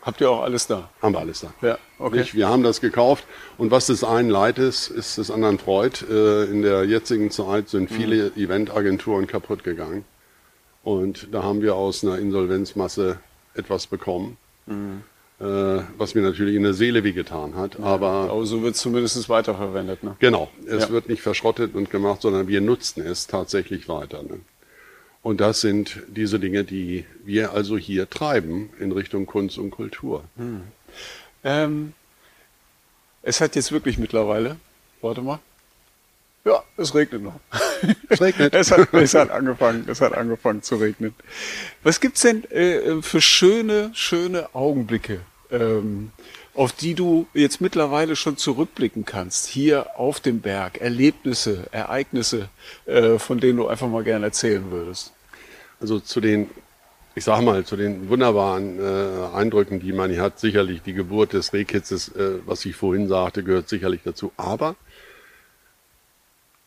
[0.06, 0.92] Habt ihr auch alles da?
[1.02, 1.52] Haben wir alles da.
[1.64, 2.20] Ja, okay.
[2.20, 2.36] Nicht?
[2.36, 3.26] Wir haben das gekauft
[3.58, 6.08] und was des einen leid ist, ist des anderen freut.
[6.08, 8.44] Äh, in der jetzigen Zeit sind viele mhm.
[8.44, 10.06] Eventagenturen kaputt gegangen
[10.84, 13.18] und da haben wir aus einer Insolvenzmasse
[13.56, 14.38] etwas bekommen.
[14.68, 15.02] Mhm.
[15.38, 15.44] Äh,
[15.98, 17.78] was mir natürlich in der Seele wehgetan hat.
[17.78, 20.02] Ja, aber, aber so wird es zumindest weiterverwendet.
[20.02, 20.16] Ne?
[20.20, 20.90] Genau, es ja.
[20.92, 24.24] wird nicht verschrottet und gemacht, sondern wir nutzen es tatsächlich weiter.
[24.24, 24.40] Ne?
[25.22, 30.24] Und das sind diese Dinge, die wir also hier treiben in Richtung Kunst und Kultur.
[30.38, 30.62] Hm.
[31.44, 31.94] Ähm,
[33.22, 34.56] es hat jetzt wirklich mittlerweile,
[35.02, 35.40] warte mal,
[36.46, 37.40] ja, es regnet noch.
[38.10, 38.54] Es regnet.
[38.54, 41.14] es, hat, es, hat angefangen, es hat angefangen zu regnen.
[41.84, 46.12] Was gibt's denn äh, für schöne, schöne Augenblicke ähm,
[46.54, 52.50] auf die du jetzt mittlerweile schon zurückblicken kannst, hier auf dem Berg, Erlebnisse, Ereignisse,
[52.86, 55.12] äh, von denen du einfach mal gerne erzählen würdest?
[55.82, 56.50] Also zu den,
[57.14, 61.34] ich sag mal, zu den wunderbaren äh, Eindrücken, die man hier hat, sicherlich die Geburt
[61.34, 64.32] des Rehkitzes, äh, was ich vorhin sagte, gehört sicherlich dazu.
[64.38, 64.76] Aber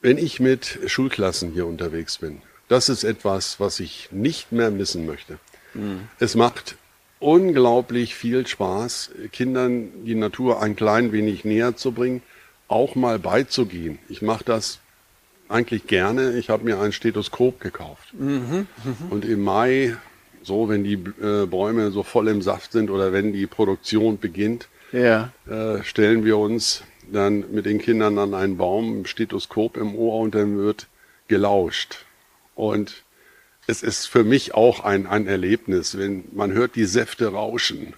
[0.01, 5.07] wenn ich mit Schulklassen hier unterwegs bin, das ist etwas, was ich nicht mehr missen
[5.07, 5.39] möchte.
[5.75, 6.09] Mhm.
[6.19, 6.77] Es macht
[7.19, 12.23] unglaublich viel Spaß, Kindern die Natur ein klein wenig näher zu bringen,
[12.69, 13.99] auch mal beizugehen.
[14.09, 14.79] Ich mache das
[15.49, 16.39] eigentlich gerne.
[16.39, 18.13] Ich habe mir ein Stethoskop gekauft.
[18.13, 18.95] Mhm, mh.
[19.11, 19.97] Und im Mai,
[20.43, 24.69] so wenn die äh, Bäume so voll im Saft sind oder wenn die Produktion beginnt,
[24.93, 25.33] ja.
[25.49, 30.35] äh, stellen wir uns dann mit den Kindern an einen Baum, Stethoskop im Ohr und
[30.35, 30.89] dann wird
[31.29, 32.05] gelauscht.
[32.55, 33.05] Und
[33.67, 37.95] es ist für mich auch ein, ein Erlebnis, wenn man hört die Säfte rauschen.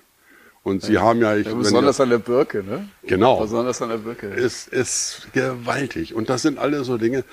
[0.62, 2.88] Und sie ja, haben ja, ich, ja besonders ja, an der Birke, ne?
[3.04, 3.40] Genau.
[3.40, 4.28] Besonders an der Birke.
[4.28, 6.14] Es ist gewaltig.
[6.14, 7.24] Und das sind alle so Dinge.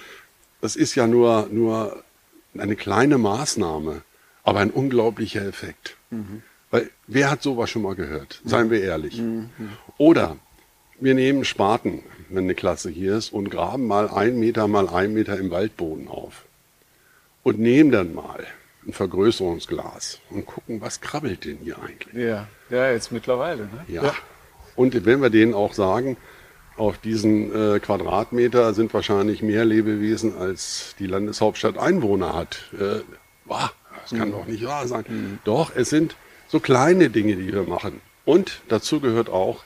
[0.61, 2.03] Das ist ja nur nur
[2.57, 4.01] eine kleine Maßnahme,
[4.43, 5.97] aber ein unglaublicher Effekt.
[6.09, 6.41] Mhm.
[6.71, 8.41] Weil wer hat sowas schon mal gehört?
[8.45, 9.19] Seien wir ehrlich.
[9.19, 9.49] Mhm.
[9.97, 10.37] Oder
[10.99, 15.13] wir nehmen Spaten, wenn eine Klasse hier ist, und graben mal ein Meter mal ein
[15.13, 16.45] Meter im Waldboden auf
[17.43, 18.45] und nehmen dann mal
[18.85, 22.13] ein Vergrößerungsglas und gucken, was krabbelt denn hier eigentlich.
[22.13, 23.63] Ja, ja jetzt mittlerweile.
[23.63, 23.85] Ne?
[23.87, 24.03] Ja.
[24.03, 24.13] ja.
[24.75, 26.17] Und wenn wir denen auch sagen,
[26.77, 32.71] auf diesen äh, Quadratmeter sind wahrscheinlich mehr Lebewesen, als die Landeshauptstadt Einwohner hat.
[32.73, 33.01] Äh,
[33.45, 34.33] boah, das kann mhm.
[34.33, 35.05] doch nicht wahr sein.
[35.07, 35.39] Mhm.
[35.43, 36.15] Doch, es sind
[36.47, 38.01] so kleine Dinge, die wir machen.
[38.25, 39.63] Und dazu gehört auch,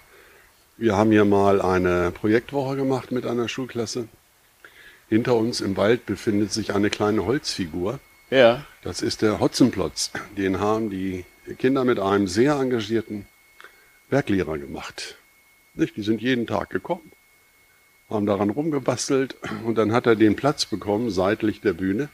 [0.82, 4.08] wir haben hier mal eine Projektwoche gemacht mit einer Schulklasse.
[5.10, 8.00] Hinter uns im Wald befindet sich eine kleine Holzfigur.
[8.32, 8.66] Ja.
[8.82, 10.12] Das ist der Hotzenplotz.
[10.36, 11.24] Den haben die
[11.60, 13.28] Kinder mit einem sehr engagierten
[14.10, 15.18] Berglehrer gemacht.
[15.76, 15.98] Nicht?
[15.98, 17.12] Die sind jeden Tag gekommen,
[18.10, 22.10] haben daran rumgebastelt und dann hat er den Platz bekommen, seitlich der Bühne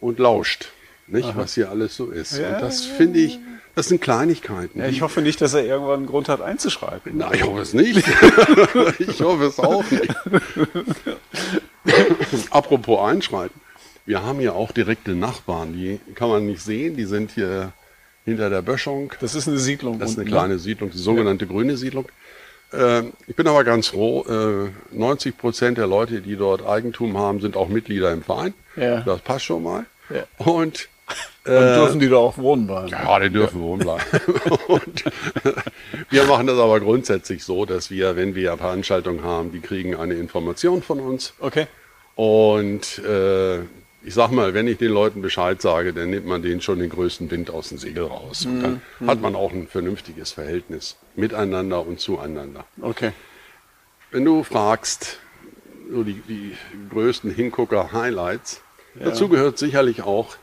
[0.00, 0.68] und lauscht,
[1.06, 1.34] nicht?
[1.34, 2.36] was hier alles so ist.
[2.36, 3.38] Ja, und das finde ich,
[3.74, 4.78] das sind Kleinigkeiten.
[4.78, 7.16] Ja, ich hoffe nicht, dass er irgendwann einen Grund hat einzuschreiben.
[7.16, 7.98] Nein, ich hoffe es nicht.
[8.98, 10.14] ich hoffe es auch nicht.
[12.50, 13.60] Apropos einschreiten.
[14.06, 15.72] Wir haben hier auch direkte Nachbarn.
[15.72, 16.96] Die kann man nicht sehen.
[16.96, 17.72] Die sind hier
[18.24, 19.12] hinter der Böschung.
[19.20, 19.98] Das ist eine Siedlung.
[19.98, 20.58] Das ist eine unten, kleine ne?
[20.58, 21.50] Siedlung, die sogenannte ja.
[21.50, 22.08] grüne Siedlung.
[22.72, 24.24] Ähm, ich bin aber ganz froh.
[24.90, 28.54] 90 äh, Prozent der Leute, die dort Eigentum haben, sind auch Mitglieder im Verein.
[28.76, 29.00] Ja.
[29.02, 29.86] Das passt schon mal.
[30.08, 30.24] Ja.
[30.38, 30.88] Und
[31.50, 32.88] äh, dürfen die da auch wohnen bleiben?
[32.88, 33.66] Ja, die dürfen ja.
[33.66, 34.02] wohnen bleiben.
[34.68, 35.04] und
[36.10, 40.14] wir machen das aber grundsätzlich so, dass wir, wenn wir Veranstaltungen haben, die kriegen eine
[40.14, 41.34] Information von uns.
[41.40, 41.66] Okay.
[42.14, 43.60] Und äh,
[44.02, 46.88] ich sag mal, wenn ich den Leuten Bescheid sage, dann nimmt man denen schon den
[46.88, 48.46] größten Wind aus dem Segel raus.
[48.46, 49.06] Und dann mhm.
[49.06, 52.64] hat man auch ein vernünftiges Verhältnis miteinander und zueinander.
[52.80, 53.12] Okay.
[54.10, 55.18] Wenn du fragst,
[55.90, 56.56] so die, die
[56.90, 58.62] größten Hingucker-Highlights,
[58.98, 59.06] ja.
[59.06, 60.36] dazu gehört sicherlich auch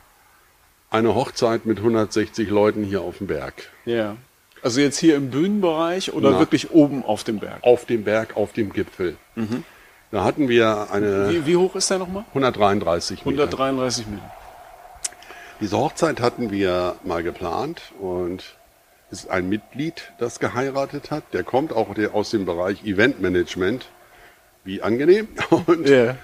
[0.89, 3.53] eine Hochzeit mit 160 Leuten hier auf dem Berg.
[3.85, 4.17] Ja.
[4.61, 7.59] Also jetzt hier im Bühnenbereich oder Na, wirklich oben auf dem Berg?
[7.61, 9.17] Auf dem Berg, auf dem Gipfel.
[9.35, 9.63] Mhm.
[10.11, 11.29] Da hatten wir eine.
[11.29, 12.25] Wie, wie hoch ist der nochmal?
[12.29, 13.43] 133 Meter.
[13.43, 14.31] 133 Meter.
[15.59, 18.43] Diese Hochzeit hatten wir mal geplant und
[19.09, 21.23] es ist ein Mitglied, das geheiratet hat.
[21.33, 23.87] Der kommt auch aus dem Bereich Eventmanagement.
[24.63, 25.29] Wie angenehm.
[25.65, 26.17] Und yeah.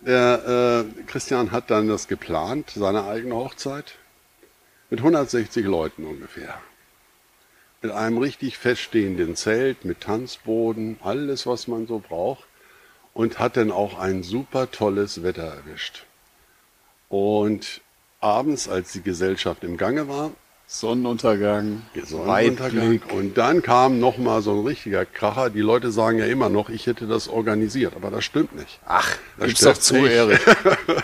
[0.00, 3.94] Der äh, Christian hat dann das geplant, seine eigene Hochzeit,
[4.90, 6.60] mit 160 Leuten ungefähr.
[7.82, 12.44] Mit einem richtig feststehenden Zelt, mit Tanzboden, alles, was man so braucht.
[13.14, 16.06] Und hat dann auch ein super tolles Wetter erwischt.
[17.08, 17.80] Und
[18.20, 20.30] abends, als die Gesellschaft im Gange war,
[20.70, 23.00] Sonnenuntergang, Sonnenuntergang.
[23.14, 25.48] Und dann kam noch mal so ein richtiger Kracher.
[25.48, 28.78] Die Leute sagen ja immer noch, ich hätte das organisiert, aber das stimmt nicht.
[28.86, 30.40] Ach, das gibt's doch zu, Erik.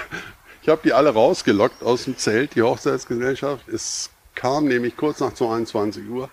[0.62, 3.66] ich habe die alle rausgelockt aus dem Zelt, die Hochzeitsgesellschaft.
[3.68, 6.28] Es kam nämlich kurz nach 22 Uhr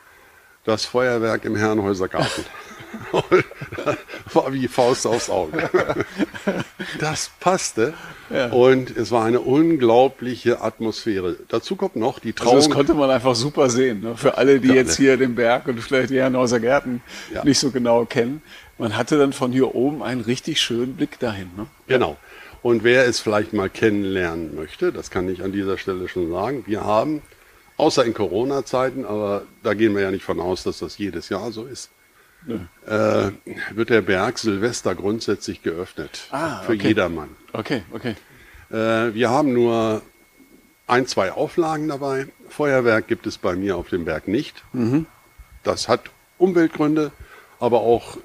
[0.63, 2.45] das Feuerwerk im Herrenhäuser Garten.
[4.33, 5.69] war wie Faust aufs Auge.
[6.99, 7.93] Das passte.
[8.29, 8.47] Ja.
[8.47, 11.37] Und es war eine unglaubliche Atmosphäre.
[11.47, 12.55] Dazu kommt noch die Trauung.
[12.55, 14.01] Also das konnte man einfach super sehen.
[14.01, 14.17] Ne?
[14.17, 17.01] Für alle, die ja, jetzt hier den Berg und vielleicht die Herrenhauser Gärten
[17.33, 17.43] ja.
[17.43, 18.41] nicht so genau kennen.
[18.77, 21.51] Man hatte dann von hier oben einen richtig schönen Blick dahin.
[21.55, 21.67] Ne?
[21.87, 22.17] Genau.
[22.61, 26.63] Und wer es vielleicht mal kennenlernen möchte, das kann ich an dieser Stelle schon sagen,
[26.67, 27.21] wir haben,
[27.81, 31.51] außer in Corona-Zeiten, aber da gehen wir ja nicht von aus, dass das jedes Jahr
[31.51, 31.89] so ist,
[32.85, 33.31] äh,
[33.71, 36.27] wird der Berg Silvester grundsätzlich geöffnet.
[36.31, 37.29] Ah, für jedermann.
[37.53, 38.15] Okay, okay.
[38.69, 40.03] Äh, wir haben nur
[40.85, 42.27] ein, zwei Auflagen dabei.
[42.49, 44.63] Feuerwerk gibt es bei mir auf dem Berg nicht.
[44.73, 45.07] Mhm.
[45.63, 47.11] Das hat Umweltgründe,
[47.59, 48.17] aber auch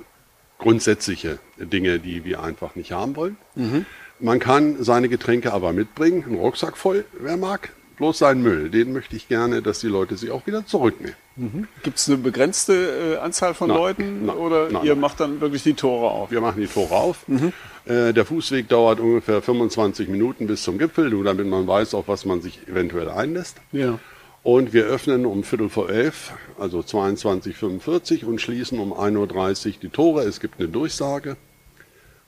[0.58, 3.36] grundsätzliche Dinge, die wir einfach nicht haben wollen.
[3.54, 3.86] Mhm.
[4.20, 7.70] Man kann seine Getränke aber mitbringen, einen Rucksack voll, wer mag.
[7.96, 11.16] Bloß seinen Müll, den möchte ich gerne, dass die Leute sich auch wieder zurücknehmen.
[11.36, 11.68] Mhm.
[11.82, 15.40] Gibt es eine begrenzte äh, Anzahl von nein, Leuten nein, oder nein, ihr macht dann
[15.40, 16.30] wirklich die Tore auf?
[16.30, 17.26] Wir machen die Tore auf.
[17.26, 17.52] Mhm.
[17.86, 22.08] Äh, der Fußweg dauert ungefähr 25 Minuten bis zum Gipfel, nur damit man weiß, auf
[22.08, 23.56] was man sich eventuell einlässt.
[23.72, 23.98] Ja.
[24.42, 29.88] Und wir öffnen um Viertel vor elf, also 22.45 und schließen um 1.30 Uhr die
[29.88, 30.22] Tore.
[30.22, 31.36] Es gibt eine Durchsage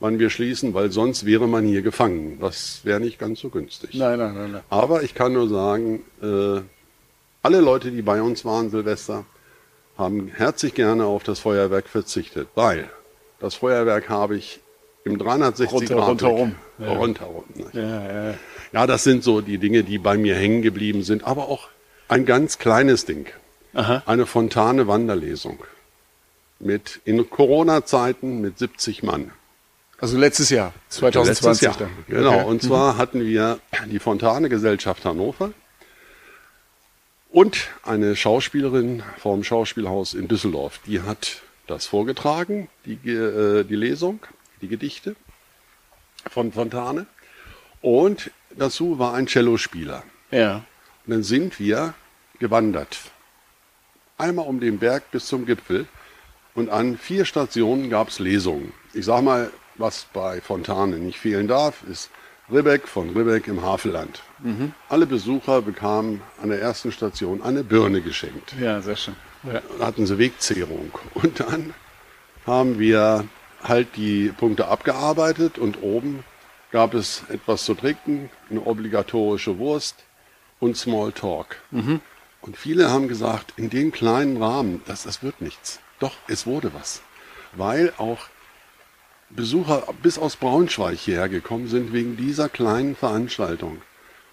[0.00, 2.38] wann wir schließen, weil sonst wäre man hier gefangen.
[2.40, 3.94] Das wäre nicht ganz so günstig.
[3.94, 4.52] Nein, nein, nein.
[4.52, 4.62] nein.
[4.70, 6.60] Aber ich kann nur sagen, äh,
[7.42, 9.24] alle Leute, die bei uns waren, Silvester,
[9.96, 12.88] haben herzlich gerne auf das Feuerwerk verzichtet, weil
[13.40, 14.60] das Feuerwerk habe ich
[15.04, 16.54] im 360 Runter, Grad rundherum.
[16.78, 16.92] Ja.
[16.92, 18.34] Rundherum ja, ja,
[18.72, 21.68] ja, das sind so die Dinge, die bei mir hängen geblieben sind, aber auch
[22.08, 23.26] ein ganz kleines Ding.
[23.74, 24.02] Aha.
[24.06, 25.58] Eine Fontane Wanderlesung.
[26.60, 29.30] Mit, in Corona-Zeiten mit 70 Mann.
[30.00, 31.76] Also letztes Jahr, 2020 letztes Jahr.
[31.76, 32.04] dann.
[32.06, 32.44] Genau, okay.
[32.44, 32.98] und zwar mhm.
[32.98, 35.52] hatten wir die Fontane Gesellschaft Hannover
[37.30, 40.80] und eine Schauspielerin vom Schauspielhaus in Düsseldorf.
[40.86, 44.20] Die hat das vorgetragen, die, äh, die Lesung,
[44.62, 45.16] die Gedichte
[46.30, 47.06] von Fontane.
[47.82, 50.04] Und dazu war ein Cellospieler.
[50.30, 50.64] Ja.
[51.06, 51.94] Und dann sind wir
[52.38, 52.98] gewandert.
[54.16, 55.86] Einmal um den Berg bis zum Gipfel.
[56.54, 58.72] Und an vier Stationen gab es Lesungen.
[58.94, 62.10] Ich sag mal, was bei Fontane nicht fehlen darf, ist
[62.50, 64.22] Ribbeck von Ribbeck im Havelland.
[64.38, 64.72] Mhm.
[64.88, 68.54] Alle Besucher bekamen an der ersten Station eine Birne geschenkt.
[68.60, 69.16] Ja, sehr schön.
[69.44, 69.62] Ja.
[69.78, 70.90] Da hatten sie Wegzehrung.
[71.14, 71.74] Und dann
[72.46, 73.24] haben wir
[73.62, 76.24] halt die Punkte abgearbeitet und oben
[76.70, 80.04] gab es etwas zu trinken, eine obligatorische Wurst
[80.60, 81.56] und Smalltalk.
[81.70, 82.00] Mhm.
[82.40, 85.80] Und viele haben gesagt, in dem kleinen Rahmen, das, das wird nichts.
[85.98, 87.02] Doch, es wurde was.
[87.52, 88.28] Weil auch
[89.30, 93.82] Besucher bis aus Braunschweig hierher gekommen sind wegen dieser kleinen Veranstaltung.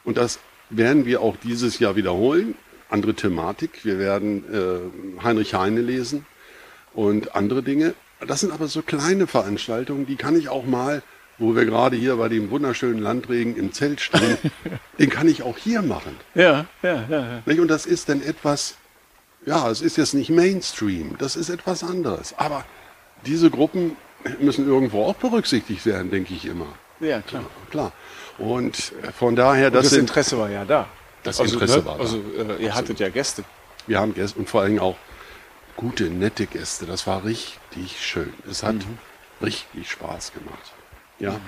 [0.04, 0.40] Und das
[0.70, 2.56] werden wir auch dieses Jahr wiederholen.
[2.90, 3.84] Andere Thematik.
[3.84, 6.26] Wir werden äh, Heinrich Heine lesen
[6.94, 7.94] und andere Dinge.
[8.26, 11.04] Das sind aber so kleine Veranstaltungen, die kann ich auch mal,
[11.38, 14.38] wo wir gerade hier bei dem wunderschönen Landregen im Zelt stehen,
[15.00, 16.16] den kann ich auch hier machen.
[16.34, 17.42] Ja, ja, ja.
[17.46, 17.62] ja.
[17.62, 18.76] Und das ist dann etwas,
[19.46, 22.34] ja, es ist jetzt nicht Mainstream, das ist etwas anderes.
[22.38, 22.66] Aber
[23.26, 23.98] diese Gruppen
[24.40, 26.68] müssen irgendwo auch berücksichtigt werden, denke ich immer.
[27.00, 27.44] Ja, klar.
[27.44, 27.92] Ja, klar.
[28.38, 30.88] Und von daher, das, das Interesse war ja da.
[31.24, 31.86] Das also, Interesse ne?
[31.86, 32.02] war da.
[32.02, 33.44] Also äh, ihr hattet ja Gäste.
[33.88, 34.98] Wir haben Gäste und vor allem auch
[35.76, 36.86] gute, nette Gäste.
[36.86, 38.34] Das war richtig schön.
[38.50, 38.98] Es hat mhm.
[39.42, 40.74] richtig Spaß gemacht.
[41.20, 41.32] Ja.
[41.32, 41.42] Mhm.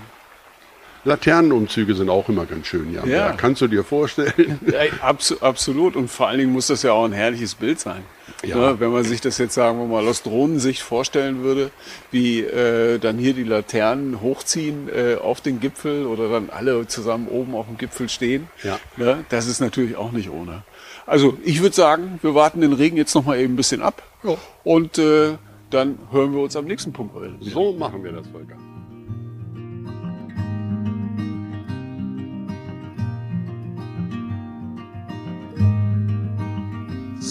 [1.08, 3.06] Laternenumzüge sind auch immer ganz schön, ja.
[3.06, 3.32] ja.
[3.32, 4.60] Kannst du dir vorstellen?
[4.68, 5.96] Ja, absolut.
[5.96, 8.04] Und vor allen Dingen muss das ja auch ein herrliches Bild sein.
[8.44, 8.56] Ja.
[8.58, 11.72] Ne, wenn man sich das jetzt, sagen wir mal, aus Drohnensicht vorstellen würde,
[12.12, 17.28] wie äh, dann hier die Laternen hochziehen äh, auf den Gipfel oder dann alle zusammen
[17.30, 18.48] oben auf dem Gipfel stehen.
[18.64, 18.80] Ja.
[18.98, 20.64] Ne, das ist natürlich auch nicht ohne.
[21.06, 24.04] Also ich würde sagen, wir warten den Regen jetzt noch mal eben ein bisschen ab.
[24.24, 24.36] Ja.
[24.64, 25.38] Und äh,
[25.70, 27.16] dann hören wir uns am nächsten Punkt.
[27.42, 28.58] So machen wir das, Volker.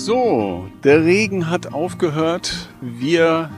[0.06, 2.68] So, der Regen hat aufgehört.
[2.80, 3.50] Wir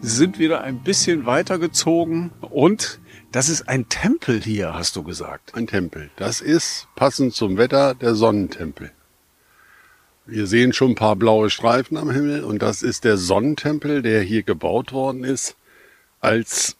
[0.00, 2.98] sind wieder ein bisschen weitergezogen und
[3.30, 5.54] das ist ein Tempel hier, hast du gesagt.
[5.54, 6.10] Ein Tempel.
[6.16, 8.90] Das ist passend zum Wetter der Sonnentempel.
[10.26, 14.20] Wir sehen schon ein paar blaue Streifen am Himmel und das ist der Sonnentempel, der
[14.20, 15.54] hier gebaut worden ist
[16.20, 16.76] als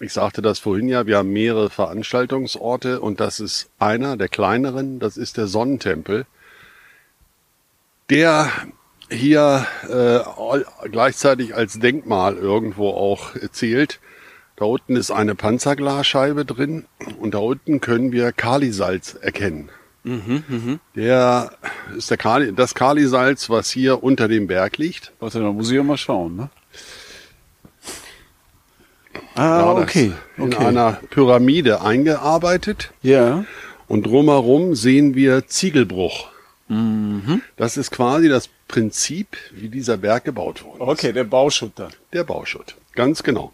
[0.00, 5.00] ich sagte das vorhin ja, wir haben mehrere Veranstaltungsorte und das ist einer der kleineren,
[5.00, 6.24] das ist der Sonnentempel.
[8.12, 8.50] Der
[9.08, 14.00] hier äh, gleichzeitig als Denkmal irgendwo auch zählt.
[14.56, 16.84] Da unten ist eine Panzerglasscheibe drin
[17.18, 19.70] und da unten können wir Kalisalz erkennen.
[20.04, 20.78] Mhm, mh.
[20.94, 21.52] Der
[21.96, 25.12] ist der Kali, das Kalisalz, was hier unter dem Berg liegt.
[25.18, 26.50] Warte, da muss ich ja mal schauen, ne?
[29.34, 30.12] Ah, ja, okay.
[30.36, 30.66] In okay.
[30.66, 32.92] einer Pyramide eingearbeitet.
[33.00, 33.44] Ja.
[33.88, 36.31] Und drumherum sehen wir Ziegelbruch.
[36.72, 37.42] Mhm.
[37.56, 40.80] Das ist quasi das Prinzip, wie dieser Berg gebaut wurde.
[40.80, 41.92] Okay, der Bauschutt dann.
[42.12, 43.52] Der Bauschutt, ganz genau.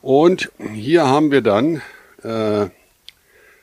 [0.00, 1.82] Und hier haben wir dann
[2.22, 2.70] äh,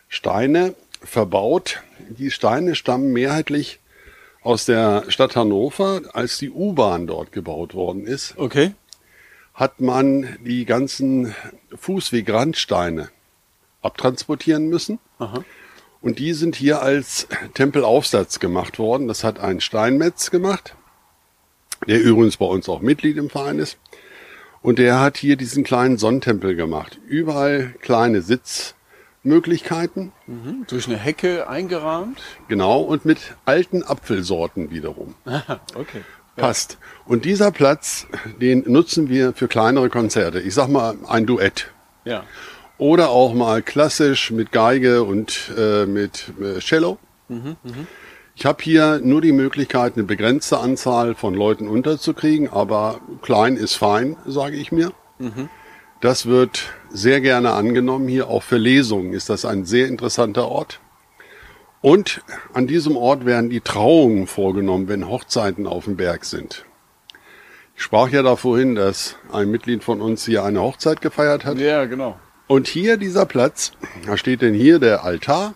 [0.08, 1.82] Steine verbaut.
[2.10, 3.80] Die Steine stammen mehrheitlich
[4.44, 8.36] aus der Stadt Hannover, als die U-Bahn dort gebaut worden ist.
[8.38, 8.74] Okay.
[9.54, 11.34] Hat man die ganzen
[11.76, 13.10] Fußwegrandsteine
[13.82, 15.00] abtransportieren müssen.
[15.18, 15.44] Aha.
[16.02, 19.08] Und die sind hier als Tempelaufsatz gemacht worden.
[19.08, 20.76] Das hat ein Steinmetz gemacht,
[21.88, 23.78] der übrigens bei uns auch Mitglied im Verein ist.
[24.62, 27.00] Und der hat hier diesen kleinen Sonnentempel gemacht.
[27.08, 30.12] Überall kleine Sitzmöglichkeiten.
[30.26, 32.22] Mhm, durch eine Hecke eingerahmt.
[32.48, 35.16] Genau, und mit alten Apfelsorten wiederum.
[35.76, 36.02] okay.
[36.36, 36.78] Passt.
[37.06, 38.06] Und dieser Platz,
[38.40, 40.40] den nutzen wir für kleinere Konzerte.
[40.40, 41.72] Ich sag mal ein Duett.
[42.06, 42.24] Ja.
[42.78, 46.98] Oder auch mal klassisch mit Geige und äh, mit äh, Cello.
[47.28, 47.74] Mhm, mh.
[48.36, 53.74] Ich habe hier nur die Möglichkeit, eine begrenzte Anzahl von Leuten unterzukriegen, aber klein ist
[53.74, 54.92] fein, sage ich mir.
[55.18, 55.50] Mhm.
[56.02, 58.08] Das wird sehr gerne angenommen.
[58.08, 60.80] Hier auch für Lesungen ist das ein sehr interessanter Ort.
[61.82, 62.22] Und
[62.54, 66.64] an diesem Ort werden die Trauungen vorgenommen, wenn Hochzeiten auf dem Berg sind.
[67.76, 71.58] Ich sprach ja da vorhin, dass ein Mitglied von uns hier eine Hochzeit gefeiert hat.
[71.58, 72.20] Ja, genau.
[72.48, 73.74] Und hier dieser Platz,
[74.06, 75.54] da steht denn hier der Altar,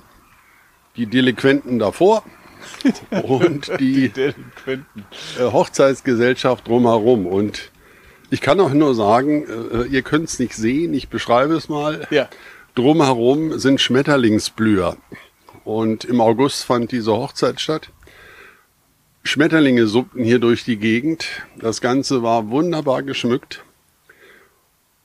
[0.97, 2.23] die Delinquenten davor
[3.23, 4.33] und die, die
[4.69, 4.79] äh,
[5.39, 7.25] Hochzeitsgesellschaft drumherum.
[7.25, 7.71] Und
[8.29, 12.07] ich kann auch nur sagen, äh, ihr könnt es nicht sehen, ich beschreibe es mal.
[12.11, 12.29] Ja.
[12.75, 14.97] Drumherum sind Schmetterlingsblüher.
[15.63, 17.89] Und im August fand diese Hochzeit statt.
[19.23, 21.27] Schmetterlinge suppten hier durch die Gegend.
[21.57, 23.63] Das Ganze war wunderbar geschmückt.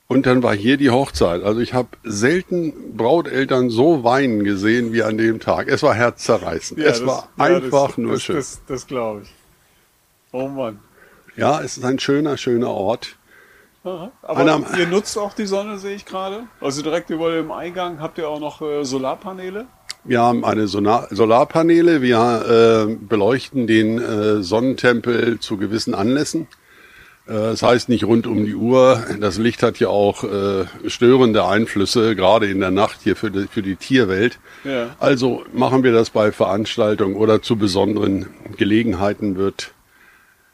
[0.07, 1.43] Und dann war hier die Hochzeit.
[1.43, 5.67] Also ich habe selten Brauteltern so weinen gesehen wie an dem Tag.
[5.67, 6.79] Es war herzzerreißend.
[6.79, 8.35] Ja, es das, war ja, einfach das, nur das, schön.
[8.37, 9.29] Das, das glaube ich.
[10.31, 10.79] Oh Mann.
[11.35, 13.17] Ja, es ist ein schöner, schöner Ort.
[13.83, 14.11] Aha.
[14.21, 16.43] Aber Einer, ihr nutzt auch die Sonne, sehe ich gerade.
[16.61, 19.67] Also direkt über dem Eingang habt ihr auch noch äh, Solarpaneele?
[20.03, 22.01] Wir haben eine Solar Solarpaneele.
[22.01, 26.47] Wir äh, beleuchten den äh, Sonnentempel zu gewissen Anlässen.
[27.27, 29.03] Äh, das heißt nicht rund um die Uhr.
[29.19, 33.47] Das Licht hat ja auch äh, störende Einflüsse, gerade in der Nacht hier für die,
[33.47, 34.39] für die Tierwelt.
[34.63, 34.95] Ja.
[34.99, 39.71] Also machen wir das bei Veranstaltungen oder zu besonderen Gelegenheiten wird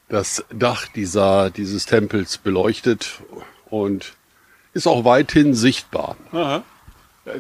[0.10, 3.22] das Dach dieser, dieses Tempels beleuchtet
[3.70, 4.14] und
[4.74, 6.18] ist auch weithin sichtbar.
[6.32, 6.64] Aha.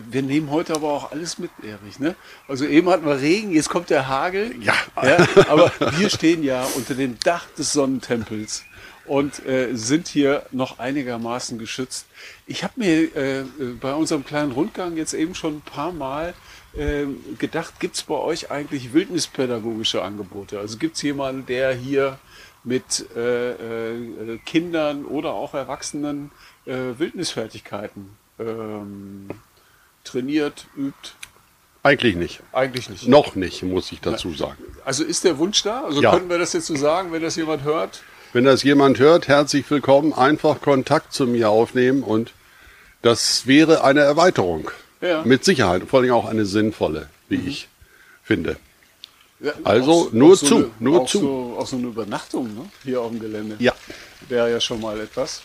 [0.10, 2.00] Wir nehmen heute aber auch alles mit, Erich.
[2.00, 2.16] Ne?
[2.48, 4.56] Also eben hatten wir Regen, jetzt kommt der Hagel.
[4.62, 4.74] Ja.
[5.04, 5.18] ja.
[5.50, 8.64] Aber wir stehen ja unter dem Dach des Sonnentempels
[9.06, 12.06] und äh, sind hier noch einigermaßen geschützt.
[12.48, 13.44] Ich habe mir äh,
[13.80, 16.34] bei unserem kleinen Rundgang jetzt eben schon ein paar Mal
[16.76, 17.06] äh,
[17.38, 20.60] gedacht, gibt es bei euch eigentlich wildnispädagogische Angebote?
[20.60, 22.18] Also gibt es jemanden, der hier
[22.64, 26.32] mit äh, äh, Kindern oder auch Erwachsenen
[26.66, 29.30] äh, Wildnisfertigkeiten ähm,
[30.04, 31.12] trainiert, übt?
[31.84, 32.42] Eigentlich nicht.
[32.54, 33.08] Eigentlich nicht.
[33.10, 34.64] Noch nicht, muss ich dazu sagen.
[34.86, 35.84] Also ist der Wunsch da?
[35.84, 36.12] Also ja.
[36.12, 38.02] können wir das jetzt so sagen, wenn das jemand hört?
[38.34, 40.12] Wenn das jemand hört, herzlich willkommen.
[40.12, 42.34] Einfach Kontakt zu mir aufnehmen und
[43.04, 44.72] das wäre eine Erweiterung.
[45.02, 45.22] Ja.
[45.24, 45.84] Mit Sicherheit.
[45.88, 47.48] Vor allem auch eine sinnvolle, wie mhm.
[47.48, 47.68] ich
[48.24, 48.58] finde.
[49.40, 51.20] Ja, also auch, nur auch zu, so eine, nur auch zu.
[51.20, 52.66] So, auch so eine Übernachtung ne?
[52.84, 53.56] hier auf dem Gelände.
[53.60, 53.74] Ja.
[54.30, 55.44] Wäre ja schon mal etwas.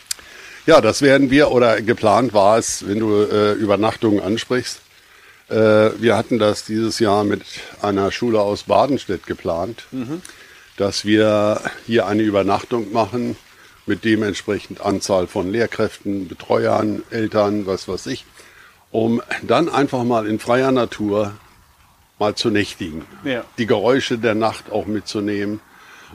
[0.65, 4.81] Ja, das werden wir, oder geplant war es, wenn du äh, Übernachtungen ansprichst.
[5.51, 7.43] Äh, wir hatten das dieses Jahr mit
[7.83, 9.85] einer Schule aus Badenstedt geplant.
[9.91, 10.23] Mhm
[10.79, 13.37] dass wir hier eine Übernachtung machen
[13.85, 18.25] mit dementsprechend Anzahl von Lehrkräften, Betreuern, Eltern, was weiß ich,
[18.91, 21.33] um dann einfach mal in freier Natur
[22.19, 23.05] mal zu nächtigen.
[23.25, 23.45] Ja.
[23.59, 25.61] Die Geräusche der Nacht auch mitzunehmen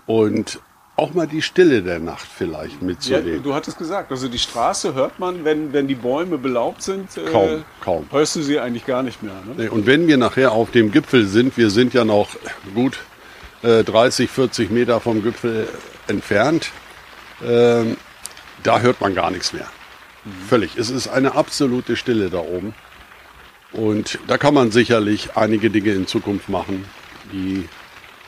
[0.06, 0.60] und
[0.96, 3.36] auch mal die Stille der Nacht vielleicht mitzunehmen.
[3.36, 7.18] Ja, du hattest gesagt, also die Straße hört man, wenn, wenn die Bäume belaubt sind.
[7.18, 8.08] Äh, kaum, kaum.
[8.12, 9.34] Hörst du sie eigentlich gar nicht mehr.
[9.58, 9.72] Ne?
[9.72, 12.30] Und wenn wir nachher auf dem Gipfel sind, wir sind ja noch
[12.76, 13.00] gut
[13.64, 15.68] 30, äh, 40 Meter vom Gipfel
[16.08, 16.72] entfernt.
[17.44, 17.98] Ähm,
[18.62, 19.68] da hört man gar nichts mehr.
[20.26, 20.48] Mhm.
[20.48, 20.78] Völlig.
[20.78, 22.74] Es ist eine absolute Stille da oben.
[23.72, 26.86] Und da kann man sicherlich einige Dinge in Zukunft machen,
[27.32, 27.68] die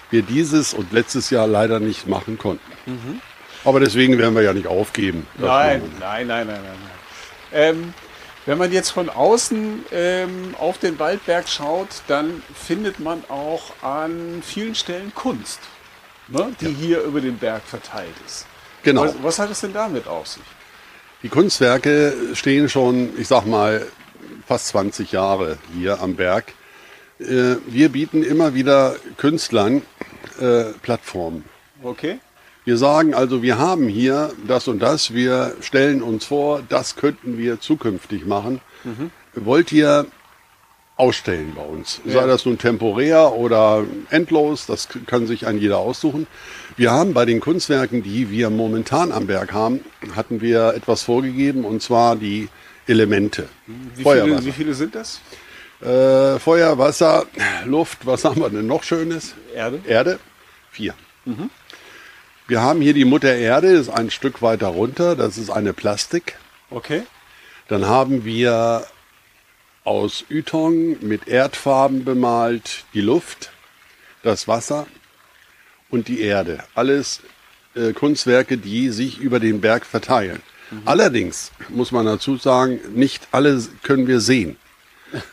[0.09, 2.71] wir dieses und letztes Jahr leider nicht machen konnten.
[2.85, 3.21] Mhm.
[3.63, 5.27] Aber deswegen werden wir ja nicht aufgeben.
[5.37, 6.95] Nein, nein, nein, nein, nein, nein.
[7.51, 7.93] Ähm,
[8.45, 14.41] wenn man jetzt von außen ähm, auf den Waldberg schaut, dann findet man auch an
[14.45, 15.59] vielen Stellen Kunst,
[16.27, 16.71] ne, die ja.
[16.71, 18.45] hier über den Berg verteilt ist.
[18.83, 19.03] Genau.
[19.03, 20.43] Was, was hat es denn damit auf sich?
[21.23, 23.87] Die Kunstwerke stehen schon, ich sag mal,
[24.45, 26.53] fast 20 Jahre hier am Berg.
[27.19, 29.81] Äh, wir bieten immer wieder Künstlern
[30.39, 31.45] äh, Plattformen.
[31.81, 32.19] Okay.
[32.65, 37.37] Wir sagen also, wir haben hier das und das, wir stellen uns vor, das könnten
[37.37, 38.59] wir zukünftig machen.
[38.83, 39.11] Mhm.
[39.35, 40.07] Wollt ihr
[40.97, 42.01] ausstellen bei uns?
[42.05, 42.13] Ja.
[42.13, 46.25] Sei das nun temporär oder endlos, das kann sich ein jeder aussuchen.
[46.75, 49.81] Wir haben bei den Kunstwerken, die wir momentan am Berg haben,
[50.15, 52.49] hatten wir etwas vorgegeben und zwar die
[52.87, 53.47] Elemente.
[53.95, 55.19] Wie, viele, wie viele sind das?
[55.81, 57.25] Äh, Feuer, Wasser,
[57.65, 59.35] Luft, was haben wir denn noch Schönes?
[59.53, 59.81] Erde.
[59.85, 60.19] Erde,
[60.71, 60.95] vier.
[61.25, 61.49] Mhm.
[62.47, 66.37] Wir haben hier die Mutter Erde, ist ein Stück weiter runter, das ist eine Plastik.
[66.69, 67.01] Okay.
[67.67, 68.85] Dann haben wir
[69.83, 73.51] aus Ytong mit Erdfarben bemalt die Luft,
[74.21, 74.85] das Wasser
[75.89, 76.63] und die Erde.
[76.75, 77.21] Alles
[77.73, 80.43] äh, Kunstwerke, die sich über den Berg verteilen.
[80.69, 80.81] Mhm.
[80.85, 84.57] Allerdings muss man dazu sagen, nicht alle können wir sehen.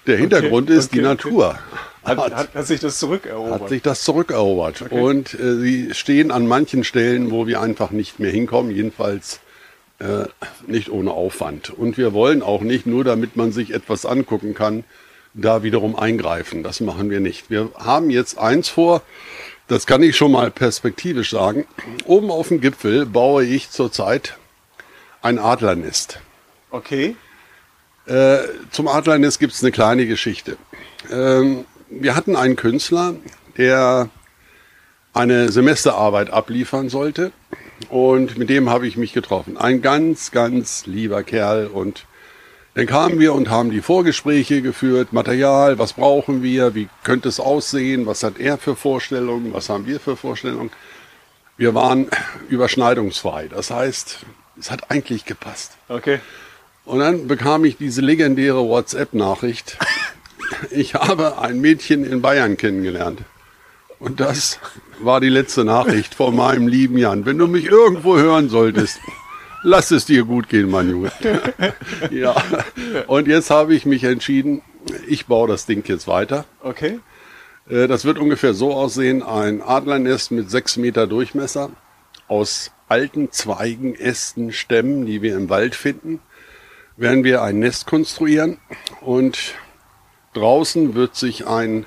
[0.06, 1.50] Der Hintergrund okay, ist okay, die Natur.
[1.50, 1.91] Okay.
[2.05, 3.61] Hat, hat, hat, sich das zurückerobert?
[3.62, 4.82] Hat sich das zurückerobert.
[4.82, 5.00] Okay.
[5.00, 9.40] Und äh, sie stehen an manchen Stellen, wo wir einfach nicht mehr hinkommen, jedenfalls
[10.00, 10.24] äh,
[10.66, 11.70] nicht ohne Aufwand.
[11.70, 14.84] Und wir wollen auch nicht, nur damit man sich etwas angucken kann,
[15.34, 16.62] da wiederum eingreifen.
[16.62, 17.50] Das machen wir nicht.
[17.50, 19.03] Wir haben jetzt eins vor,
[19.68, 21.66] das kann ich schon mal perspektivisch sagen.
[22.05, 24.36] Oben auf dem Gipfel baue ich zurzeit
[25.22, 26.18] ein Adlernest.
[26.70, 27.16] Okay.
[28.07, 28.38] Äh,
[28.72, 30.57] zum Adlernest gibt es eine kleine Geschichte.
[31.11, 31.64] Ähm,
[32.01, 33.14] wir hatten einen Künstler,
[33.57, 34.09] der
[35.12, 37.32] eine Semesterarbeit abliefern sollte.
[37.90, 39.57] Und mit dem habe ich mich getroffen.
[39.57, 41.66] Ein ganz, ganz lieber Kerl.
[41.66, 42.07] Und
[42.74, 45.12] dann kamen wir und haben die Vorgespräche geführt.
[45.12, 46.74] Material, was brauchen wir?
[46.74, 48.07] Wie könnte es aussehen?
[48.07, 49.53] Was hat er für Vorstellungen?
[49.53, 50.70] Was haben wir für Vorstellungen?
[51.59, 52.09] Wir waren
[52.49, 53.49] überschneidungsfrei.
[53.49, 54.20] Das heißt,
[54.59, 55.72] es hat eigentlich gepasst.
[55.88, 56.20] Okay.
[56.84, 59.78] Und dann bekam ich diese legendäre WhatsApp-Nachricht
[60.70, 63.20] ich habe ein Mädchen in Bayern kennengelernt.
[63.98, 64.59] Und das
[65.00, 67.24] war die letzte Nachricht von meinem lieben Jan.
[67.24, 68.98] Wenn du mich irgendwo hören solltest,
[69.62, 71.12] lass es dir gut gehen, mein Junge.
[72.11, 72.34] ja.
[73.07, 74.62] Und jetzt habe ich mich entschieden,
[75.07, 76.44] ich baue das Ding jetzt weiter.
[76.61, 76.98] Okay.
[77.68, 81.70] Äh, das wird ungefähr so aussehen, ein Adlernest mit sechs Meter Durchmesser
[82.28, 86.20] aus alten Zweigen, Ästen, Stämmen, die wir im Wald finden,
[86.96, 88.59] werden wir ein Nest konstruieren
[89.00, 89.55] und
[90.34, 91.86] Draußen wird sich ein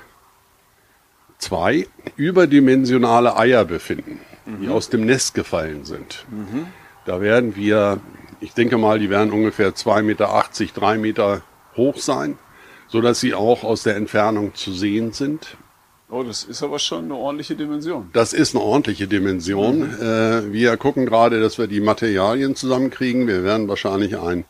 [1.38, 1.86] zwei
[2.16, 4.62] überdimensionale Eier befinden, mhm.
[4.62, 6.24] die aus dem Nest gefallen sind.
[6.30, 6.66] Mhm.
[7.04, 8.00] Da werden wir,
[8.40, 10.44] ich denke mal, die werden ungefähr 2,80 Meter,
[10.74, 11.42] 3 Meter
[11.76, 12.38] hoch sein,
[12.88, 15.56] so dass sie auch aus der Entfernung zu sehen sind.
[16.08, 18.10] Oh, das ist aber schon eine ordentliche Dimension.
[18.12, 19.80] Das ist eine ordentliche Dimension.
[19.80, 19.94] Mhm.
[20.00, 23.26] Äh, wir gucken gerade, dass wir die Materialien zusammenkriegen.
[23.26, 24.44] Wir werden wahrscheinlich ein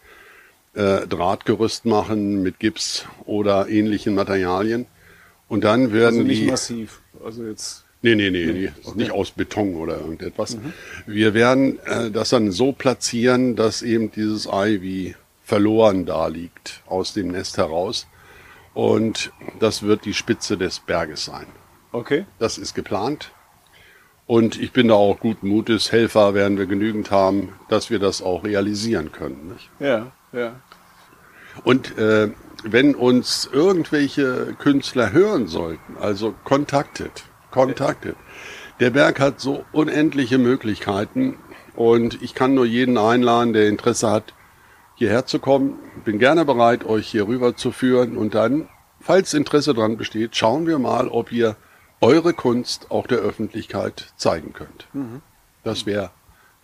[0.76, 4.86] äh, Drahtgerüst machen mit Gips oder ähnlichen Materialien.
[5.48, 6.50] Und dann werden also nicht die.
[6.50, 7.00] massiv.
[7.24, 7.84] Also jetzt.
[8.02, 8.72] Nee, nee, nee, nee.
[8.84, 8.98] Okay.
[8.98, 10.56] nicht aus Beton oder irgendetwas.
[10.56, 10.72] Mhm.
[11.06, 16.82] Wir werden äh, das dann so platzieren, dass eben dieses Ei wie verloren da liegt
[16.86, 18.06] aus dem Nest heraus.
[18.74, 21.46] Und das wird die Spitze des Berges sein.
[21.92, 22.26] Okay.
[22.38, 23.32] Das ist geplant.
[24.26, 25.92] Und ich bin da auch guten Mutes.
[25.92, 29.52] Helfer werden wir genügend haben, dass wir das auch realisieren können.
[29.52, 29.70] Nicht?
[29.78, 30.60] Ja, ja.
[31.64, 32.30] Und äh,
[32.62, 38.16] wenn uns irgendwelche Künstler hören sollten, also kontaktet, kontaktet.
[38.80, 41.38] Der Berg hat so unendliche Möglichkeiten
[41.74, 44.34] und ich kann nur jeden einladen, der Interesse hat,
[44.94, 45.78] hierher zu kommen.
[46.04, 48.68] Bin gerne bereit, euch hier rüber zu führen und dann,
[49.00, 51.56] falls Interesse dran besteht, schauen wir mal, ob ihr
[52.00, 54.88] eure Kunst auch der Öffentlichkeit zeigen könnt.
[54.92, 55.22] Mhm.
[55.64, 56.10] Das wäre,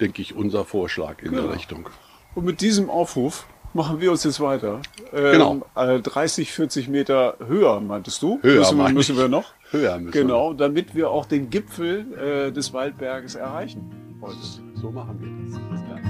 [0.01, 1.43] denke ich, unser Vorschlag in genau.
[1.43, 1.89] der Richtung.
[2.35, 4.81] Und mit diesem Aufruf machen wir uns jetzt weiter.
[5.13, 5.67] Ähm, genau.
[5.75, 8.39] 30, äh, 40 Meter höher, meintest du?
[8.43, 9.53] Höher müssen, müssen wir noch.
[9.71, 10.57] Höher müssen Genau, wir.
[10.57, 12.07] damit wir auch den Gipfel
[12.49, 13.91] äh, des Waldberges erreichen.
[14.21, 14.37] Und
[14.81, 15.61] so machen wir das.
[15.71, 16.03] Bis dann.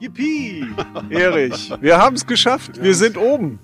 [0.00, 0.66] Yippie!
[1.10, 2.82] Erich, wir haben es geschafft.
[2.82, 3.58] Wir sind oben.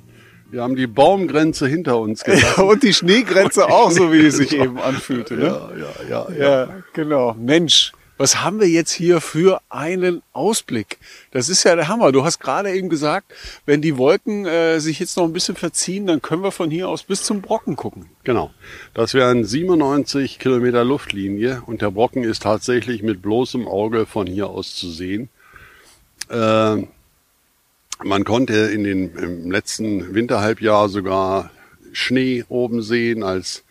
[0.50, 2.62] Wir haben die Baumgrenze hinter uns gelassen.
[2.62, 5.34] und die Schneegrenze auch, so wie es sich eben anfühlte.
[5.34, 5.44] Ne?
[5.46, 6.82] Ja, ja, ja, ja, ja.
[6.92, 7.34] genau.
[7.38, 10.98] Mensch, Was haben wir jetzt hier für einen Ausblick?
[11.30, 12.12] Das ist ja der Hammer.
[12.12, 13.32] Du hast gerade eben gesagt,
[13.64, 16.88] wenn die Wolken äh, sich jetzt noch ein bisschen verziehen, dann können wir von hier
[16.88, 18.10] aus bis zum Brocken gucken.
[18.24, 18.50] Genau.
[18.92, 24.48] Das wären 97 Kilometer Luftlinie und der Brocken ist tatsächlich mit bloßem Auge von hier
[24.48, 25.30] aus zu sehen.
[26.28, 26.82] Äh,
[28.04, 31.50] man konnte in den, im letzten Winterhalbjahr sogar
[31.92, 33.64] Schnee oben sehen, als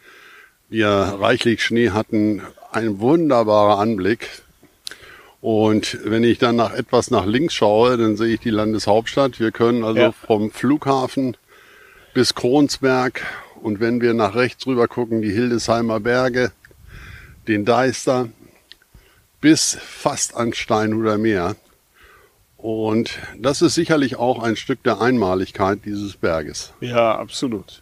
[0.70, 4.30] wir reichlich Schnee hatten, ein wunderbarer Anblick.
[5.42, 9.40] Und wenn ich dann nach etwas nach links schaue, dann sehe ich die Landeshauptstadt.
[9.40, 10.12] Wir können also ja.
[10.12, 11.38] vom Flughafen
[12.14, 13.26] bis Kronsberg
[13.62, 16.52] und wenn wir nach rechts rüber gucken, die Hildesheimer Berge,
[17.48, 18.30] den Deister
[19.42, 21.56] bis fast an Steinhuder Meer.
[22.62, 26.74] Und das ist sicherlich auch ein Stück der Einmaligkeit dieses Berges.
[26.82, 27.82] Ja, absolut.